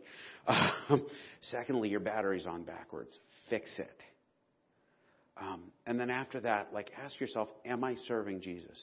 Um, 0.88 1.08
secondly, 1.42 1.90
your 1.90 2.00
battery's 2.00 2.46
on 2.46 2.62
backwards. 2.62 3.10
Fix 3.50 3.80
it. 3.80 4.00
Um, 5.36 5.72
and 5.88 6.00
then 6.00 6.12
after 6.12 6.40
that, 6.42 6.72
like 6.72 6.92
ask 7.04 7.20
yourself, 7.20 7.50
am 7.66 7.84
I 7.84 7.96
serving 8.08 8.42
Jesus? 8.42 8.80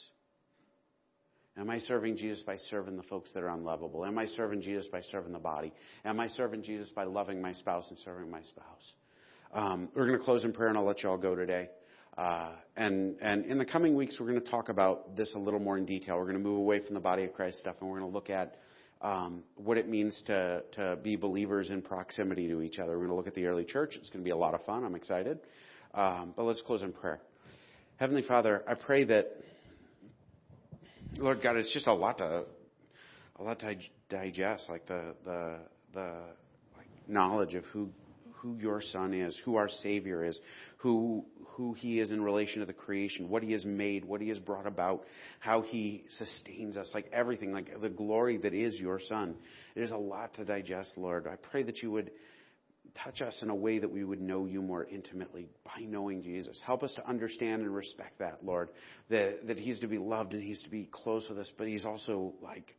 Am 1.56 1.70
I 1.70 1.78
serving 1.78 2.16
Jesus 2.16 2.42
by 2.42 2.56
serving 2.70 2.96
the 2.96 3.02
folks 3.04 3.32
that 3.34 3.42
are 3.42 3.50
unlovable? 3.50 4.04
Am 4.04 4.18
I 4.18 4.26
serving 4.26 4.62
Jesus 4.62 4.88
by 4.88 5.02
serving 5.12 5.32
the 5.32 5.38
body? 5.38 5.72
Am 6.04 6.18
I 6.18 6.26
serving 6.28 6.64
Jesus 6.64 6.88
by 6.90 7.04
loving 7.04 7.40
my 7.40 7.52
spouse 7.52 7.86
and 7.90 7.98
serving 8.04 8.30
my 8.30 8.42
spouse? 8.42 8.92
Um, 9.52 9.88
we're 9.94 10.06
going 10.06 10.18
to 10.18 10.24
close 10.24 10.44
in 10.44 10.52
prayer 10.52 10.70
and 10.70 10.78
I'll 10.78 10.84
let 10.84 11.02
you 11.02 11.10
all 11.10 11.18
go 11.18 11.34
today. 11.34 11.68
Uh, 12.16 12.52
and, 12.76 13.16
and 13.20 13.44
in 13.46 13.58
the 13.58 13.64
coming 13.64 13.96
weeks, 13.96 14.16
we're 14.18 14.28
going 14.28 14.42
to 14.42 14.50
talk 14.50 14.68
about 14.68 15.16
this 15.16 15.32
a 15.34 15.38
little 15.38 15.60
more 15.60 15.78
in 15.78 15.86
detail. 15.86 16.16
We're 16.16 16.24
going 16.24 16.38
to 16.38 16.42
move 16.42 16.58
away 16.58 16.80
from 16.84 16.94
the 16.94 17.00
body 17.00 17.24
of 17.24 17.32
Christ 17.32 17.58
stuff, 17.60 17.76
and 17.80 17.88
we're 17.88 17.98
going 18.00 18.10
to 18.10 18.14
look 18.14 18.28
at 18.28 18.56
um, 19.02 19.42
what 19.56 19.76
it 19.76 19.88
means 19.88 20.20
to, 20.26 20.62
to 20.72 20.96
be 21.02 21.16
believers 21.16 21.70
in 21.70 21.82
proximity 21.82 22.48
to 22.48 22.62
each 22.62 22.78
other. 22.78 22.92
We're 22.92 23.06
going 23.06 23.08
to 23.08 23.14
look 23.16 23.26
at 23.26 23.34
the 23.34 23.46
early 23.46 23.64
church. 23.64 23.96
It's 23.96 24.08
going 24.10 24.20
to 24.20 24.24
be 24.24 24.30
a 24.30 24.36
lot 24.36 24.54
of 24.54 24.64
fun. 24.64 24.84
I'm 24.84 24.94
excited. 24.94 25.40
Um, 25.92 26.32
but 26.36 26.44
let's 26.44 26.62
close 26.62 26.82
in 26.82 26.92
prayer. 26.92 27.20
Heavenly 27.96 28.22
Father, 28.22 28.62
I 28.66 28.74
pray 28.74 29.04
that, 29.04 29.26
Lord 31.18 31.42
God, 31.42 31.56
it's 31.56 31.72
just 31.72 31.86
a 31.86 31.92
lot 31.92 32.18
to, 32.18 32.44
a 33.36 33.42
lot 33.42 33.58
to 33.60 33.74
digest, 34.08 34.64
like 34.68 34.86
the, 34.86 35.14
the, 35.24 35.56
the 35.94 36.12
like 36.76 36.86
knowledge 37.08 37.54
of 37.54 37.64
who 37.66 37.90
who 38.42 38.56
your 38.56 38.82
son 38.82 39.14
is, 39.14 39.40
who 39.44 39.56
our 39.56 39.68
savior 39.68 40.24
is, 40.24 40.38
who 40.78 41.24
who 41.54 41.74
he 41.74 42.00
is 42.00 42.10
in 42.10 42.22
relation 42.22 42.60
to 42.60 42.66
the 42.66 42.72
creation, 42.72 43.28
what 43.28 43.42
he 43.42 43.52
has 43.52 43.64
made, 43.64 44.04
what 44.04 44.20
he 44.20 44.28
has 44.30 44.38
brought 44.38 44.66
about, 44.66 45.04
how 45.38 45.60
he 45.60 46.04
sustains 46.18 46.76
us, 46.76 46.90
like 46.94 47.06
everything, 47.12 47.52
like 47.52 47.80
the 47.80 47.90
glory 47.90 48.38
that 48.38 48.54
is 48.54 48.74
your 48.76 48.98
son. 48.98 49.34
It 49.76 49.82
is 49.82 49.90
a 49.90 49.96
lot 49.96 50.34
to 50.34 50.44
digest, 50.44 50.92
Lord. 50.96 51.26
I 51.26 51.36
pray 51.36 51.62
that 51.62 51.82
you 51.82 51.90
would 51.92 52.10
touch 53.04 53.20
us 53.20 53.38
in 53.42 53.50
a 53.50 53.54
way 53.54 53.78
that 53.78 53.90
we 53.90 54.02
would 54.02 54.20
know 54.20 54.46
you 54.46 54.62
more 54.62 54.84
intimately 54.84 55.48
by 55.64 55.82
knowing 55.82 56.22
Jesus. 56.22 56.58
Help 56.64 56.82
us 56.82 56.92
to 56.94 57.08
understand 57.08 57.62
and 57.62 57.74
respect 57.74 58.18
that, 58.18 58.38
Lord, 58.42 58.70
that, 59.10 59.46
that 59.46 59.58
he's 59.58 59.78
to 59.80 59.86
be 59.86 59.98
loved 59.98 60.32
and 60.32 60.42
he's 60.42 60.60
to 60.62 60.70
be 60.70 60.88
close 60.90 61.26
with 61.28 61.38
us, 61.38 61.50
but 61.56 61.66
he's 61.66 61.84
also 61.84 62.34
like 62.42 62.74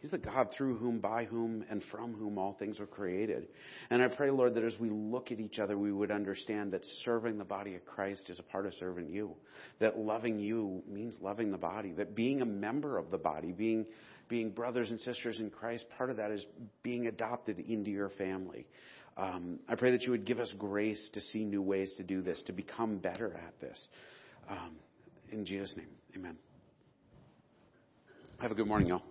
He's 0.00 0.12
the 0.12 0.18
God 0.18 0.50
through 0.56 0.76
whom, 0.76 1.00
by 1.00 1.24
whom, 1.24 1.64
and 1.68 1.82
from 1.90 2.14
whom 2.14 2.38
all 2.38 2.52
things 2.52 2.78
were 2.78 2.86
created. 2.86 3.48
And 3.90 4.00
I 4.00 4.06
pray, 4.06 4.30
Lord, 4.30 4.54
that 4.54 4.62
as 4.62 4.78
we 4.78 4.90
look 4.90 5.32
at 5.32 5.40
each 5.40 5.58
other, 5.58 5.76
we 5.76 5.90
would 5.90 6.12
understand 6.12 6.72
that 6.72 6.84
serving 7.04 7.36
the 7.36 7.44
body 7.44 7.74
of 7.74 7.84
Christ 7.84 8.30
is 8.30 8.38
a 8.38 8.44
part 8.44 8.66
of 8.66 8.74
serving 8.74 9.08
you. 9.08 9.32
That 9.80 9.98
loving 9.98 10.38
you 10.38 10.84
means 10.88 11.16
loving 11.20 11.50
the 11.50 11.58
body. 11.58 11.90
That 11.92 12.14
being 12.14 12.42
a 12.42 12.46
member 12.46 12.96
of 12.96 13.10
the 13.10 13.18
body, 13.18 13.50
being, 13.50 13.86
being 14.28 14.50
brothers 14.50 14.90
and 14.90 15.00
sisters 15.00 15.40
in 15.40 15.50
Christ, 15.50 15.84
part 15.96 16.10
of 16.10 16.16
that 16.18 16.30
is 16.30 16.46
being 16.84 17.08
adopted 17.08 17.58
into 17.58 17.90
your 17.90 18.10
family. 18.10 18.66
Um, 19.16 19.58
I 19.68 19.74
pray 19.74 19.90
that 19.90 20.02
you 20.02 20.12
would 20.12 20.24
give 20.24 20.38
us 20.38 20.54
grace 20.56 21.10
to 21.14 21.20
see 21.20 21.44
new 21.44 21.60
ways 21.60 21.92
to 21.96 22.04
do 22.04 22.22
this, 22.22 22.40
to 22.46 22.52
become 22.52 22.98
better 22.98 23.34
at 23.34 23.60
this. 23.60 23.88
Um, 24.48 24.76
in 25.32 25.44
Jesus' 25.44 25.76
name, 25.76 25.88
amen. 26.14 26.36
Have 28.38 28.52
a 28.52 28.54
good 28.54 28.68
morning, 28.68 28.90
y'all. 28.90 29.02